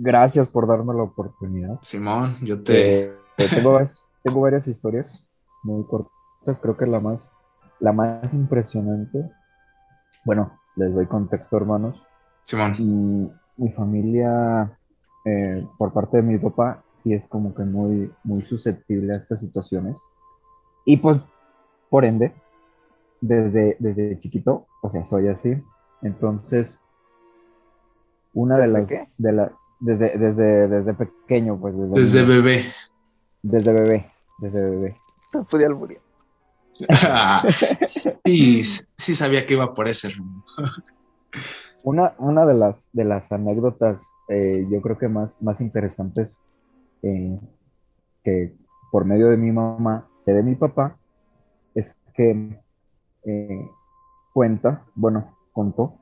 [0.00, 1.78] Gracias por darme la oportunidad.
[1.82, 3.00] Simón, yo te...
[3.04, 5.18] Eh, eh, tengo, varias- tengo varias historias
[5.62, 6.58] muy cortas.
[6.60, 7.28] Creo que la más,
[7.80, 9.30] la más impresionante.
[10.24, 12.02] Bueno, les doy contexto, hermanos.
[12.44, 12.74] Simón.
[12.78, 14.78] Y mi familia,
[15.24, 19.40] eh, por parte de mi papá, sí es como que muy, muy susceptible a estas
[19.40, 19.98] situaciones.
[20.84, 21.20] Y pues,
[21.90, 22.34] por ende,
[23.20, 25.62] desde, desde chiquito, o sea, soy así.
[26.02, 26.78] Entonces,
[28.32, 29.08] una de ¿Desde las, qué?
[29.18, 32.64] de la, desde, desde, desde pequeño, pues desde, bebé.
[33.42, 34.96] desde bebé, desde bebé.
[35.32, 36.00] No podía alburear.
[37.86, 40.44] sí, sí sabía que iba por ese rumbo.
[41.82, 46.38] Una, una de las, de las anécdotas, eh, yo creo que más, más interesantes
[47.02, 47.38] eh,
[48.24, 48.54] que
[48.90, 50.96] por medio de mi mamá sé de mi papá,
[51.74, 52.60] es que
[53.24, 53.70] eh,
[54.32, 55.94] cuenta, bueno, contó,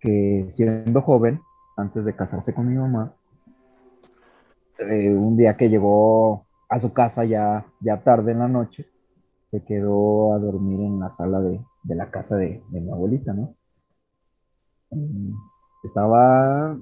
[0.00, 1.40] que siendo joven,
[1.76, 3.14] antes de casarse con mi mamá,
[4.78, 8.88] eh, un día que llegó a su casa ya, ya tarde en la noche,
[9.52, 13.34] se quedó a dormir en la sala de, de la casa de, de mi abuelita,
[13.34, 13.56] ¿no?
[15.84, 16.76] Estaba,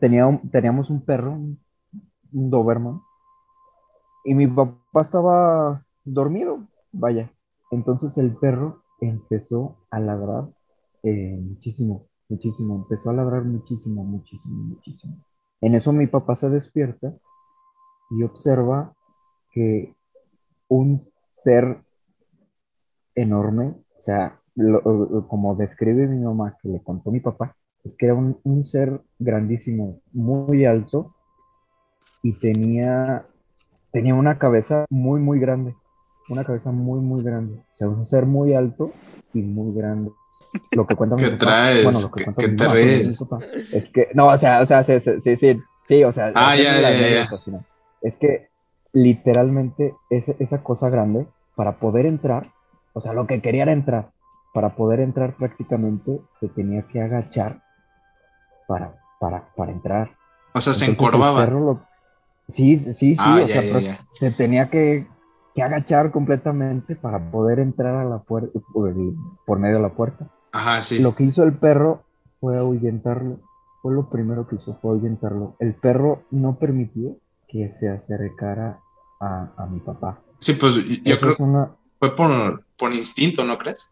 [0.00, 1.58] tenía un- teníamos un perro, un,
[2.32, 3.00] Doberman,
[4.24, 7.30] y mi papá estaba dormido, vaya.
[7.70, 10.44] Entonces el perro empezó a ladrar
[11.02, 15.16] eh, muchísimo, muchísimo, empezó a ladrar muchísimo, muchísimo, muchísimo.
[15.60, 17.12] En eso mi papá se despierta
[18.10, 18.94] y observa
[19.54, 19.94] que
[20.68, 21.02] un
[21.32, 21.78] ser
[23.14, 27.96] enorme, o sea, lo- lo- como describe mi mamá, que le contó mi papá, es
[27.96, 31.12] que era un, un ser grandísimo, muy alto
[32.22, 33.26] y tenía,
[33.92, 35.76] tenía una cabeza muy, muy grande,
[36.28, 38.92] una cabeza muy, muy grande, o sea, un ser muy alto
[39.32, 40.10] y muy grande.
[40.72, 41.82] Lo que cuenta mi ¿Qué papá, traes?
[41.82, 43.06] bueno, lo que ¿Qué- mi te mamá, ríes?
[43.06, 43.38] mi papá,
[43.72, 44.94] es que, no, o sea, o sea, sí,
[45.36, 47.28] sí, sí, o sea, Ah, ya, ya, ya, ya.
[48.00, 48.48] es que
[48.94, 51.26] literalmente ese- esa cosa grande,
[51.56, 52.42] para poder entrar,
[52.94, 54.10] o sea, lo que quería era entrar,
[54.54, 57.60] para poder entrar prácticamente se tenía que agachar
[58.66, 60.08] para, para, para entrar.
[60.54, 61.46] O sea, se Entonces, encorvaba.
[61.46, 61.86] lo-
[62.48, 63.98] Sí, sí, sí, Ah, o ya, sea, ya, pero ya.
[64.12, 65.06] se tenía que,
[65.54, 68.58] que agachar completamente para poder entrar a la puerta,
[69.46, 70.28] por, medio de la puerta.
[70.52, 70.98] Ajá, sí.
[71.00, 72.02] Lo que hizo el perro
[72.40, 73.38] fue ahuyentarlo.
[73.80, 75.56] Fue lo primero que hizo, fue ahuyentarlo.
[75.58, 77.16] El perro no permitió
[77.48, 78.80] que se acercara
[79.24, 80.18] a, a mi papá.
[80.38, 81.66] Sí, pues yo Eso creo una...
[81.66, 83.90] que fue por, por instinto, ¿no crees?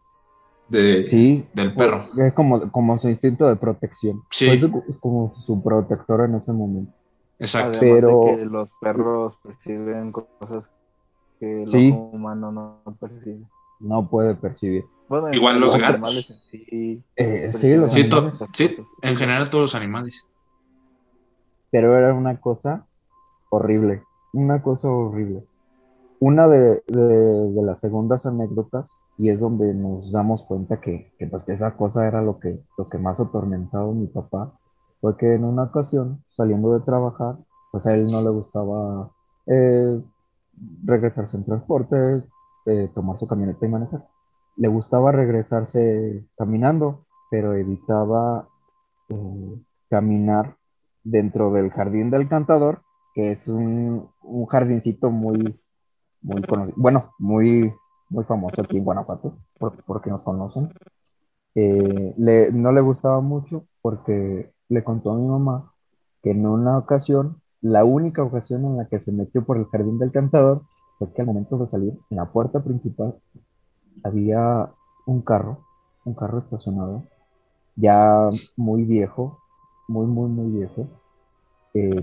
[0.69, 2.05] De, Sí, del perro.
[2.17, 4.23] es como, como su instinto de protección.
[4.31, 4.47] Sí.
[4.47, 6.93] Fue su- como su protector en ese momento.
[7.39, 7.79] Exacto.
[7.79, 10.63] Además Pero- de que los perros perciben cosas
[11.39, 11.91] que el Sí.
[11.91, 13.43] ojo humano no percibe.
[13.79, 14.85] No puede percibir.
[15.09, 15.89] Bueno, Igual en los gatos.
[15.95, 18.09] animales en sí, Eh, sí, los Sí,
[18.53, 20.27] sí, en general todos los animales.
[21.71, 22.85] pero era una cosa
[23.49, 24.03] horrible,
[24.33, 25.43] una cosa horrible.
[26.19, 31.47] Una de, de- las segundas anécdotas, y es donde nos damos cuenta que, que, pues,
[31.49, 34.53] esa cosa era lo que, lo que más atormentaba a mi papá,
[35.01, 37.37] fue que en una ocasión, saliendo de trabajar,
[37.71, 39.11] pues a él no le gustaba
[39.47, 40.01] eh,
[40.85, 42.23] regresarse en transporte,
[42.65, 44.05] eh, tomar su camioneta y manejar.
[44.57, 48.47] Le gustaba regresarse caminando, pero evitaba
[49.09, 49.55] eh,
[49.89, 50.55] caminar
[51.03, 52.81] dentro del jardín del cantador,
[53.13, 55.59] que es un, un jardincito muy,
[56.21, 57.73] muy conocido, bueno, muy,
[58.09, 60.71] muy famoso aquí en Guanajuato, por- porque nos conocen.
[61.55, 65.71] Eh, le- no le gustaba mucho porque le contó a mi mamá
[66.23, 69.99] que en una ocasión, la única ocasión en la que se metió por el jardín
[69.99, 70.63] del cantador,
[70.99, 73.15] fue que al momento de salir, en la puerta principal,
[74.03, 74.69] había
[75.07, 75.59] un carro,
[76.05, 77.03] un carro estacionado,
[77.75, 79.39] ya muy viejo,
[79.89, 80.87] muy, muy, muy viejo.
[81.75, 82.01] eh,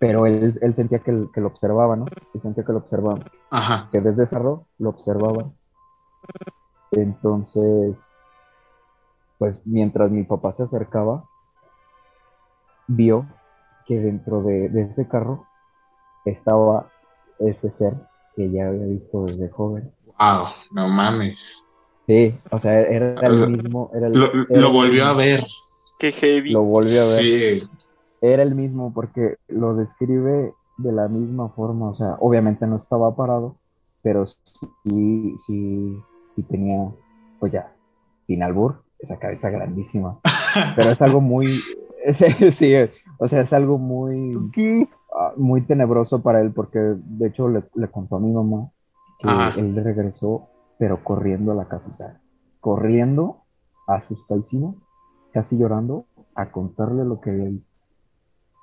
[0.00, 2.06] pero él, él sentía que, el- que lo observaba, ¿no?
[2.34, 3.20] Él sentía que lo observaba,
[3.50, 3.88] Ajá.
[3.92, 5.50] que desde ese carro lo observaba.
[6.92, 7.96] Entonces,
[9.38, 11.24] pues mientras mi papá se acercaba,
[12.86, 13.26] vio
[13.86, 15.46] que dentro de, de ese carro
[16.24, 16.90] estaba
[17.38, 17.94] ese ser
[18.36, 19.92] que ya había visto desde joven.
[20.18, 21.66] Wow, no mames.
[22.06, 23.90] Sí, o sea, era O sea, el mismo.
[23.94, 25.40] Era el- Lo, era lo el volvió a ver.
[25.98, 26.52] Qué heavy.
[26.52, 27.22] Lo volvió a ver.
[27.22, 27.62] Sí.
[28.24, 31.90] Era el mismo porque lo describe de la misma forma.
[31.90, 33.56] O sea, obviamente no estaba parado,
[34.02, 36.90] pero sí, sí, sí tenía,
[37.38, 37.72] pues ya,
[38.26, 40.20] sin albur, esa cabeza grandísima.
[40.76, 41.46] Pero es algo muy.
[42.12, 42.74] Sí, sí,
[43.18, 44.36] o sea, es algo muy.
[45.16, 48.58] Ah, muy tenebroso para él porque de hecho le, le contó a mi mamá
[49.20, 49.28] que
[49.60, 52.20] él regresó, pero corriendo a la casa, o sea,
[52.58, 53.44] corriendo,
[53.86, 54.76] asustadísimo,
[55.32, 57.73] casi llorando, a contarle lo que había visto.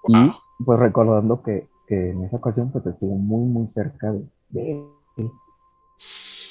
[0.08, 0.32] Y
[0.64, 4.72] pues recordando que, que en esa ocasión pues estuvo muy, muy cerca de, de
[5.18, 5.32] él.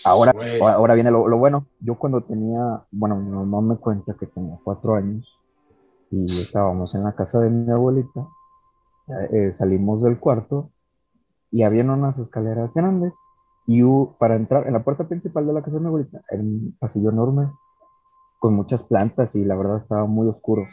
[0.05, 1.67] Ahora, ahora viene lo, lo bueno.
[1.81, 5.39] Yo cuando tenía, bueno, mi mamá me cuenta que tenía cuatro años
[6.11, 8.27] y estábamos en la casa de mi abuelita,
[9.33, 10.71] eh, salimos del cuarto
[11.51, 13.13] y habían unas escaleras grandes
[13.67, 13.83] y
[14.19, 17.11] para entrar en la puerta principal de la casa de mi abuelita era un pasillo
[17.11, 17.51] enorme
[18.39, 20.67] con muchas plantas y la verdad estaba muy oscuro.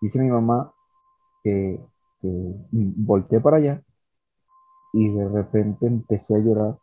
[0.00, 0.72] Dice mi mamá
[1.44, 1.80] que,
[2.22, 2.28] que
[2.72, 3.82] volteé para allá
[4.92, 6.76] y de repente empecé a llorar,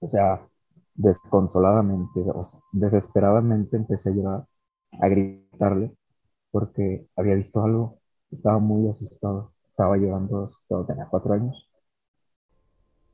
[0.00, 0.46] o sea,
[0.94, 4.44] desconsoladamente, o sea, desesperadamente empecé a llorar,
[5.00, 5.92] a gritarle,
[6.52, 8.00] porque había visto algo,
[8.30, 11.68] estaba muy asustado, estaba llorando asustado, tenía cuatro años.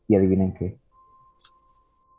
[0.09, 0.79] Y adivinen qué,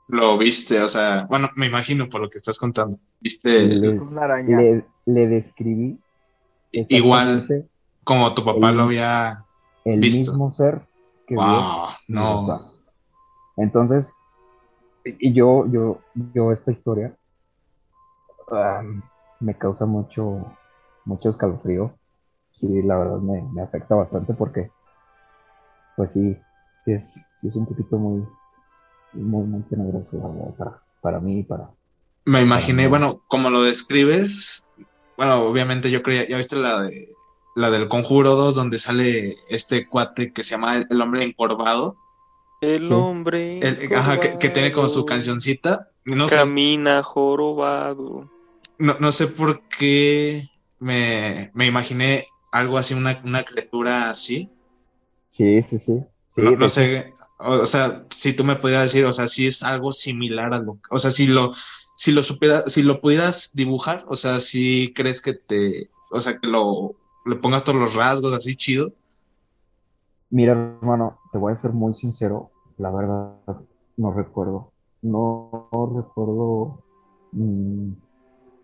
[0.07, 2.97] Lo viste, o sea, bueno, me imagino por lo que estás contando.
[3.19, 4.57] Viste les- Una araña.
[4.57, 5.99] le, le describí
[6.89, 7.53] igual
[8.05, 9.45] como tu papá el- lo había.
[9.85, 10.31] el visto.
[10.31, 10.87] mismo ser
[11.27, 12.71] que Wow, no.
[13.57, 14.13] Entonces,
[15.05, 15.99] y yo, yo,
[16.33, 17.15] yo esta historia
[19.39, 20.57] me causa mucho,
[21.05, 21.97] mucho escalofrío.
[22.53, 24.71] Sí, la verdad me, me afecta bastante porque,
[25.95, 26.37] pues sí,
[26.79, 28.25] sí es, sí es un poquito muy,
[29.13, 31.69] muy, muy tenebroso, para, para mí y para...
[32.25, 32.89] Me imaginé, no.
[32.89, 34.63] bueno, como lo describes,
[35.17, 37.14] bueno, obviamente yo creía, ya viste la de
[37.55, 41.97] la del Conjuro 2, donde sale este cuate que se llama El, Hombre Encorvado,
[42.61, 45.89] El hombre el- ajá, que, que tiene como su cancioncita.
[46.05, 48.29] No sé, Camina jorobado.
[48.77, 50.49] no, no sé por qué
[50.79, 54.49] me, me imaginé algo así, una, una criatura así.
[55.29, 56.03] Sí, sí, sí.
[56.29, 59.47] Sí, no, hecho, sé, o, o sea, si tú me pudieras decir, o sea, si
[59.47, 61.53] es algo similar a lo, o sea, si lo,
[61.95, 66.37] si lo supieras, si lo pudieras dibujar, o sea, si crees que te, o sea,
[66.39, 66.95] que lo,
[67.25, 68.93] le pongas todos los rasgos así chido.
[70.29, 73.37] Mira, hermano, te voy a ser muy sincero, la verdad,
[73.97, 74.71] no recuerdo.
[75.01, 76.83] No, no recuerdo
[77.31, 77.93] mm,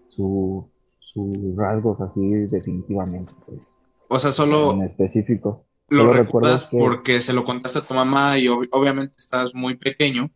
[0.09, 3.61] su, sus rasgos así definitivamente, pues,
[4.09, 5.65] O sea, solo en específico.
[5.89, 9.53] lo solo recuerdas que- porque se lo contaste a tu mamá y ob- obviamente estás
[9.55, 10.29] muy pequeño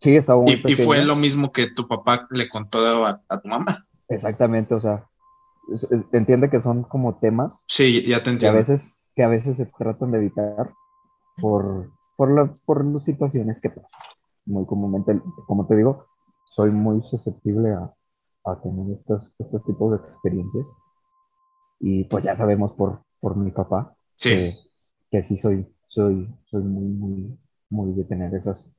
[0.00, 1.06] Sí, estaba muy y, y fue pequeño.
[1.06, 3.86] lo mismo que tu papá le contó a, a tu mamá.
[4.08, 5.08] Exactamente, o sea,
[5.72, 8.58] es- entiende que son como temas Sí, ya te que a entiendo.
[8.58, 10.72] veces, que a veces se tratan de evitar
[11.40, 14.00] por, por, la- por las situaciones que pasan.
[14.46, 16.06] Muy comúnmente, como te digo,
[16.56, 17.92] soy muy susceptible a,
[18.46, 20.66] a tener estos, estos tipos de experiencias.
[21.80, 24.52] Y pues ya sabemos por, por mi papá Sí, que,
[25.10, 27.38] que sí soy, soy, soy muy, muy,
[27.70, 28.72] muy de tener esas,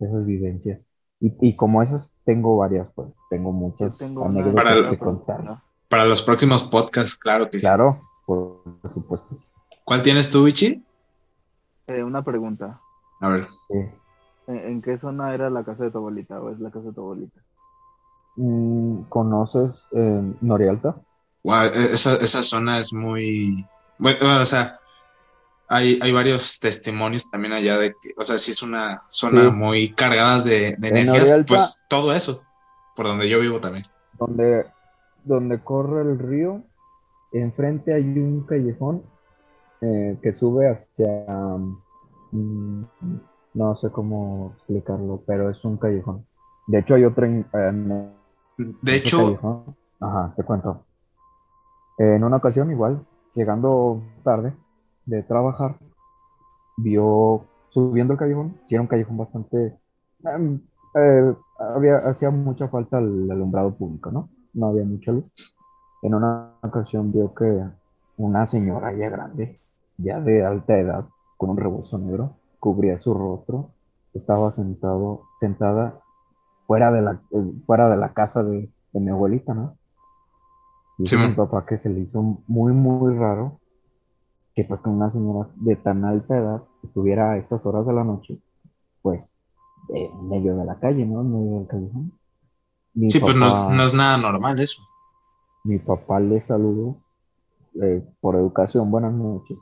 [0.00, 0.86] esas vivencias.
[1.20, 5.44] Y, y como esas tengo varias, pues tengo muchas tengo anécdotas que contar.
[5.44, 5.62] ¿no?
[5.92, 7.66] Para los próximos podcasts, claro que sí.
[7.66, 8.62] Claro, por
[8.94, 9.36] supuesto.
[9.84, 10.82] ¿Cuál tienes tú, Vichy?
[11.86, 12.80] Eh, una pregunta.
[13.20, 13.46] A ver.
[13.68, 13.78] Sí.
[14.46, 16.92] ¿En, en qué zona era la casa de tu abuelita o es la casa de
[16.94, 17.38] tu abuelita?
[18.36, 20.96] Mm, ¿Conoces eh, Norialta?
[21.44, 23.66] Guau, e- esa, esa zona es muy...
[23.98, 24.78] Bueno, bueno, o sea,
[25.68, 29.50] hay, hay varios testimonios también allá de que, o sea, sí es una zona Sí.
[29.50, 32.42] muy cargada de, de En energías, pues todo eso,
[32.96, 33.84] por donde yo vivo también.
[34.18, 34.64] Donde,
[35.24, 36.62] donde corre el río,
[37.32, 39.02] enfrente hay un callejón
[39.80, 41.26] eh, que sube hacia...
[42.32, 42.82] mm,
[43.54, 46.24] no sé cómo explicarlo, pero es un callejón.
[46.66, 48.12] De hecho, hay otro en, en
[48.80, 49.76] De hecho, callejón.
[50.00, 50.84] Ajá, te cuento.
[51.98, 53.00] En una ocasión, igual,
[53.34, 54.54] llegando tarde
[55.06, 55.76] de trabajar,
[56.76, 59.78] vio subiendo el callejón, sí era un callejón bastante,
[60.24, 60.60] em,
[60.94, 64.28] eh, había, hacía mucha falta el alumbrado público, ¿no?
[64.54, 65.24] No había mucha luz.
[66.02, 67.64] En una ocasión vio que
[68.16, 69.60] una señora ya grande,
[69.98, 73.70] ya de alta edad, con un rebozo negro, cubría su rostro,
[74.14, 76.00] estaba sentado, sentada
[76.66, 79.78] fuera de la, eh, fuera de la casa de, de mi abuelita, ¿no?
[80.96, 83.60] Dice Sí, mi papá que se le hizo muy, muy raro
[84.54, 88.04] que pues con una señora de tan alta edad estuviera a esas horas de la
[88.04, 88.40] noche,
[89.02, 89.38] pues
[89.88, 91.20] en medio de la calle, ¿no?
[91.22, 92.12] En medio del callejón.
[92.94, 94.82] Mi sí, pues no, es- papá- no es nada normal eso.
[95.64, 96.96] mi papá le saludó
[97.82, 99.56] eh, por educación, buenas noches,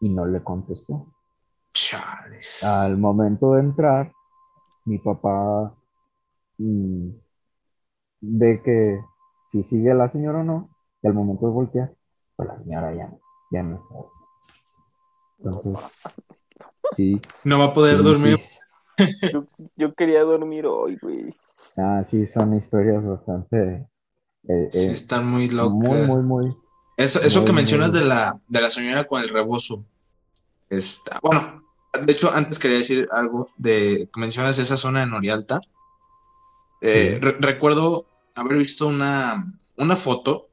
[0.00, 1.06] y no le contestó.
[1.74, 2.62] Chales.
[2.64, 4.12] Al momento de entrar,
[4.86, 5.74] mi papá
[6.58, 7.08] mm,
[8.20, 9.00] ve que
[9.50, 10.70] si sigue la señora o no,
[11.02, 11.94] y al momento de voltear,
[12.36, 13.12] pues la señora ya,
[13.50, 13.94] ya no está.
[15.38, 15.78] Entonces,
[16.96, 17.20] sí.
[17.44, 18.38] No va a poder sí, dormir.
[18.38, 18.55] sí.
[19.32, 21.26] Yo, yo quería dormir hoy, güey.
[21.76, 23.86] Ah, sí, son historias bastante.
[24.48, 25.74] eh, Sí, eh, están muy locas.
[25.90, 26.54] muy, muy, muy.
[26.96, 29.84] Eso, eso muy, que mencionas muy- de la, de la señora con el rebozo.
[30.70, 31.62] Está, bueno,
[32.04, 35.60] de hecho, antes quería decir algo de que mencionas esa zona de Norialta.
[36.80, 37.18] Eh, Sí.
[37.20, 39.44] re- recuerdo haber visto una,
[39.76, 40.48] una foto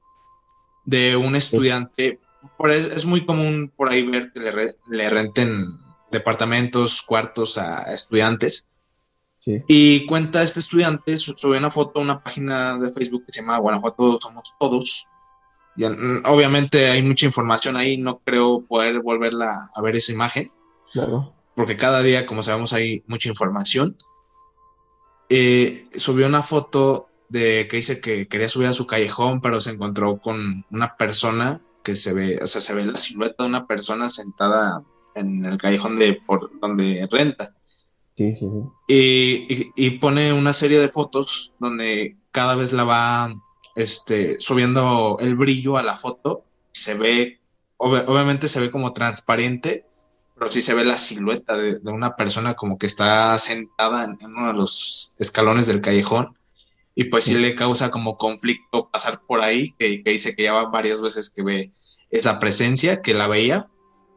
[0.86, 2.20] de un estudiante.
[2.58, 5.66] Por, es, es muy común por ahí ver que le, re- le renten
[6.14, 8.70] departamentos, cuartos a estudiantes.
[9.40, 9.62] Sí.
[9.68, 13.58] Y cuenta este estudiante, subió una foto a una página de Facebook que se llama
[13.58, 15.06] Guanajuato Somos Todos.
[15.76, 20.52] Y, obviamente hay mucha información ahí, no creo poder volverla a ver esa imagen,
[20.94, 21.34] Claro.
[21.56, 23.98] porque cada día, como sabemos, hay mucha información.
[25.30, 29.72] Eh, subió una foto de que dice que quería subir a su callejón, pero se
[29.72, 33.68] encontró con una persona que se ve, o sea, se ve la silueta de una
[33.68, 34.84] persona sentada
[35.16, 37.56] en el callejón de por donde renta.
[38.16, 38.70] Sí, sí, sí.
[38.88, 43.34] Y, y- y pone una serie de fotos donde cada vez la va
[43.76, 46.46] este, subiendo el brillo a la foto.
[46.72, 47.40] Se ve,
[47.78, 49.86] obvi- obviamente se ve como transparente,
[50.36, 54.18] pero sí se ve la silueta de, de una persona como que está sentada en,
[54.22, 56.38] en uno de los escalones del callejón.
[56.96, 60.54] Y pues sí le causa como conflicto pasar por ahí, que, que dice que ya
[60.54, 61.72] va varias veces que ve
[62.12, 63.68] esa presencia, que la veía.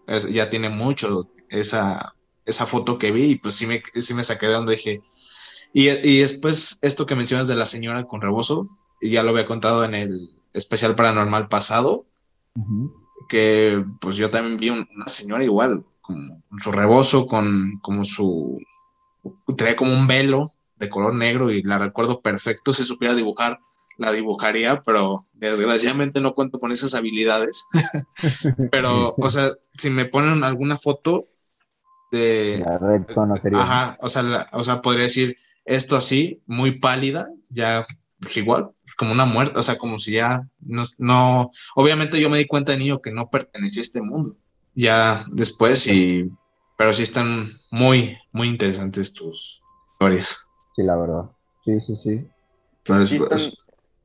[0.07, 4.24] Es- ya tiene mucho esa, esa foto que vi y pues sí me, sí me
[4.24, 5.00] saqué de donde dije.
[5.72, 8.68] Y, y después esto que mencionas de la señora con rebozo,
[9.00, 12.07] y ya lo había contado en el especial paranormal pasado,
[13.28, 18.04] que pues yo también vi un- una señora igual, con, con su rebozo, con como
[18.04, 18.59] su...
[19.57, 23.59] traía como un velo de color negro y la recuerdo perfecto, si supiera dibujar,
[23.99, 27.64] la dibujaría, pero desgraciadamente no cuento con esas habilidades.
[28.70, 31.26] pero, o sea, si me ponen alguna foto
[32.12, 32.62] de...
[32.64, 33.61] La reconocería.
[33.61, 37.86] Ajá, o sea, la- o sea, podría decir esto así, muy pálida, ya,
[38.20, 42.30] pues igual, pues, como una muerte, o sea, como si ya no, no, obviamente yo
[42.30, 44.36] me di cuenta de niño que no pertenecía a este mundo,
[44.74, 46.30] ya después y,
[46.78, 49.61] pero sí están muy, muy interesantes tus
[49.92, 50.47] historias.
[50.76, 51.22] Sí, la verdad.
[51.64, 52.26] Sí, sí, sí.
[52.84, 53.57] Pero Sí, es-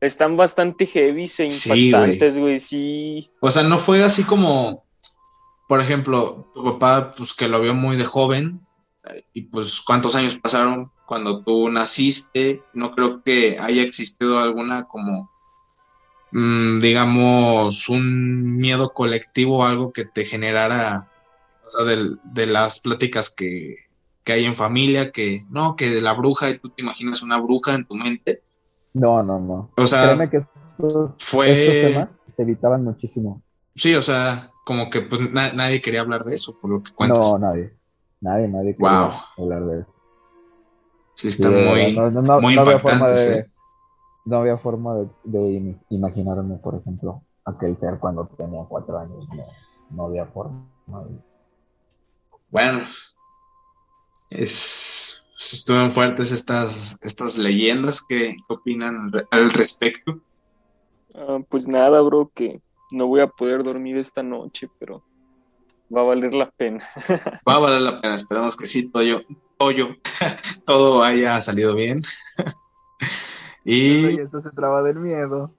[0.02, 2.60] están, bastante heavy e impactantes, güey.
[2.60, 3.32] Sí.
[3.39, 4.84] O sea, no fue así como,
[5.68, 8.66] por ejemplo, tu papá, pues que lo vio muy de joven,
[9.34, 15.30] y pues cuántos años pasaron cuando tú naciste, no creo que haya existido alguna como,
[16.32, 21.10] mm, digamos, un miedo colectivo o algo que te generara,
[21.66, 23.76] o sea, de, las pláticas que,
[24.24, 27.76] que hay en familia, que no, que la bruja, y tú te imaginas una bruja
[27.76, 28.41] en tu mente.
[28.94, 29.70] No, no, no.
[29.78, 31.52] O sea, Créeme que estos, fue...
[31.52, 33.42] estos temas se evitaban muchísimo.
[33.76, 36.92] Sí, o sea, como que pues na- nadie quería hablar de eso, por lo que
[36.94, 37.20] cuentas.
[37.20, 37.78] No, nadie.
[38.20, 39.12] Nadie, nadie quería Wow.
[39.38, 39.94] hablar de eso.
[41.16, 43.52] Sí, está muy, no, no- muy no había forma impactantes, de, ¿eh?
[44.26, 49.28] no había forma de, de im- imaginarme, por ejemplo, aquel ser cuando tenía cuatro años.
[49.30, 49.46] No,
[49.92, 50.66] no había forma.
[50.88, 51.20] de-
[52.50, 52.82] Bueno,
[54.30, 55.21] es,
[55.54, 58.04] estuvieron fuertes estas, estas leyendas.
[58.08, 60.22] ¿Qué, opinan al re- al respecto?
[61.16, 62.62] Ah, pues nada, bro, que
[62.92, 65.04] no voy a poder dormir esta noche, pero
[65.96, 66.88] va a valer la pena.
[67.48, 69.04] Va a valer la pena, esperamos que sí, todo,
[69.58, 69.72] todo,
[70.66, 72.02] todo haya salido bien.
[73.64, 75.56] Y esto se traba del miedo.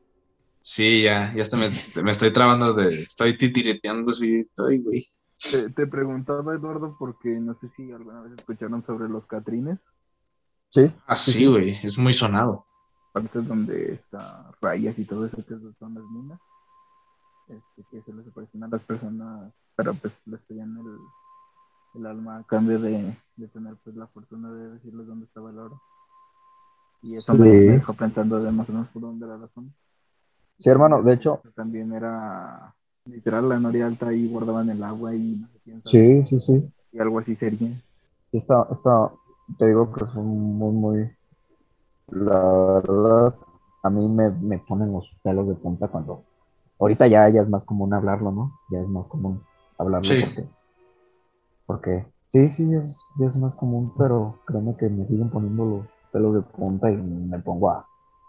[0.61, 1.68] sí, ya, ya hasta me,
[2.03, 5.07] me estoy trabando de, estoy titireteando así, ay, güey.
[5.51, 9.78] Te, te preguntaba, Eduardo, porque no sé si alguna vez escucharon sobre los catrines,
[10.70, 12.64] Sí, Ah, sí, güey, es muy sonado.
[13.12, 16.40] partes donde está rayas y todo eso, que son las minas,
[17.49, 22.38] este, que se les aparecen a las personas, pero pues les pedían el, el alma
[22.38, 25.82] a cambio de, de tener pues la fortuna de decirles dónde estaba el oro.
[27.03, 27.51] Y eso me, Sí.
[27.66, 29.68] me dejó pensando de más o menos por dónde era la zona.
[30.59, 31.03] sí, hermano.
[31.03, 32.74] De hecho, También era
[33.05, 36.40] literal la noria alta ahí guardaban el agua y no sé quién sabe, sí, sí,
[36.40, 36.72] sí.
[36.92, 37.70] y algo así sería.
[38.30, 39.12] Sí, Está, está,
[39.59, 41.11] te digo que son muy, muy,
[42.09, 42.38] la
[42.84, 43.34] verdad,
[43.82, 46.24] a mí me, me ponen los pelos de punta cuando,
[46.78, 48.53] ahorita ya, ya es más común hablarlo, ¿no?
[48.70, 49.42] Ya es más común
[49.78, 50.22] hablarlo Sí.
[50.24, 50.48] porque,
[51.66, 55.86] porque, sí, sí, es, ya es más común, pero créeme que me siguen poniendo los
[56.12, 57.86] pelos de punta y me pongo a,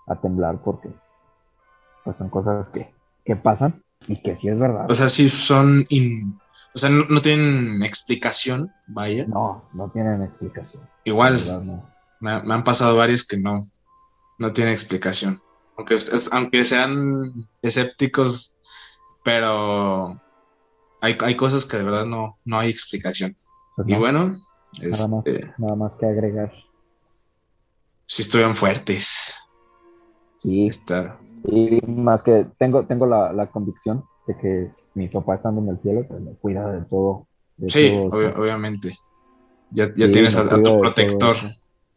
[0.08, 0.90] a temblar porque,
[2.04, 2.88] pues son cosas que,
[3.24, 3.74] que pasan
[4.08, 4.90] y que sí es verdad.
[4.90, 6.40] O sea, sí son, in-
[6.74, 9.26] o sea, no, no tienen explicación, vaya.
[9.28, 10.88] no, no tienen explicación.
[11.04, 11.90] Igual, verdad, no.
[12.20, 13.68] me, me han pasado varios que no,
[14.40, 15.40] no tienen explicación.
[15.78, 15.98] Aunque,
[16.32, 17.32] aunque sean
[17.62, 18.56] escépticos,
[19.24, 20.20] pero
[21.02, 23.36] hay, hay cosas que de verdad no, no hay explicación.
[23.76, 24.38] Pues Y no, bueno,
[24.82, 26.52] nada, más, este, nada más que agregar.
[28.06, 29.36] sí estuvieron fuertes.
[30.44, 35.62] Sí, Está, y más que tengo, tengo la, la convicción de que mi papá estando
[35.62, 37.28] en el cielo, pues me cuida de todo.
[37.58, 38.90] de sí, todo obviamente.
[39.72, 41.36] Ya, ya Sí, tienes a, tu protector.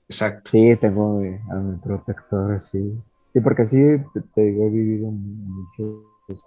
[0.09, 0.51] Exacto.
[0.53, 2.94] Sí, tengo mi- a mi protector, sí.
[3.32, 3.78] Sí, porque sí,
[4.14, 6.38] te, te digo, he vivido mucho pues,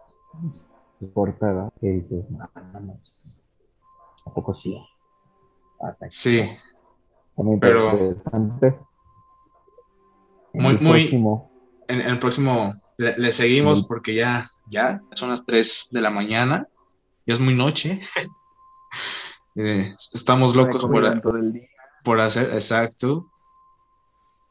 [1.13, 2.97] corta edad que dices, no, no
[4.25, 4.81] ¿a poco sí?
[5.81, 6.15] Hasta aquí.
[6.15, 6.41] Sí,
[7.59, 8.79] pero- interesante.
[10.53, 11.48] En Muy- muy- próximo,
[11.89, 13.85] en, en el próximo le, le seguimos Sí.
[13.87, 16.67] porque ya, ya son las 3 de la mañana.
[17.25, 17.99] Ya es muy noche.
[19.55, 20.85] Eh, estamos locos
[22.03, 23.29] por, hacer, exacto.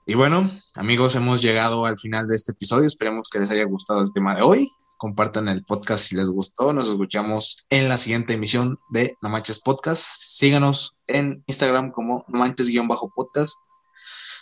[0.05, 2.84] Y bueno, amigos, hemos llegado al final de este episodio.
[2.84, 4.70] Esperemos que les haya gustado el tema de hoy.
[4.99, 6.74] Compartan el podcast si les gustó.
[6.74, 10.05] Nos escuchamos en la siguiente emisión de No Manches Podcast.
[10.05, 13.55] Síganos en Instagram como No Manches-podcast.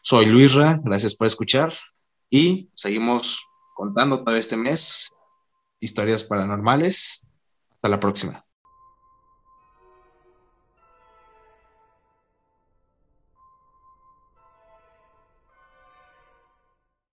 [0.03, 1.73] Soy Luisra, gracias por escuchar.
[2.31, 5.11] Y seguimos contando todo este mes
[5.81, 7.29] historias paranormales.
[7.71, 8.46] Hasta la próxima.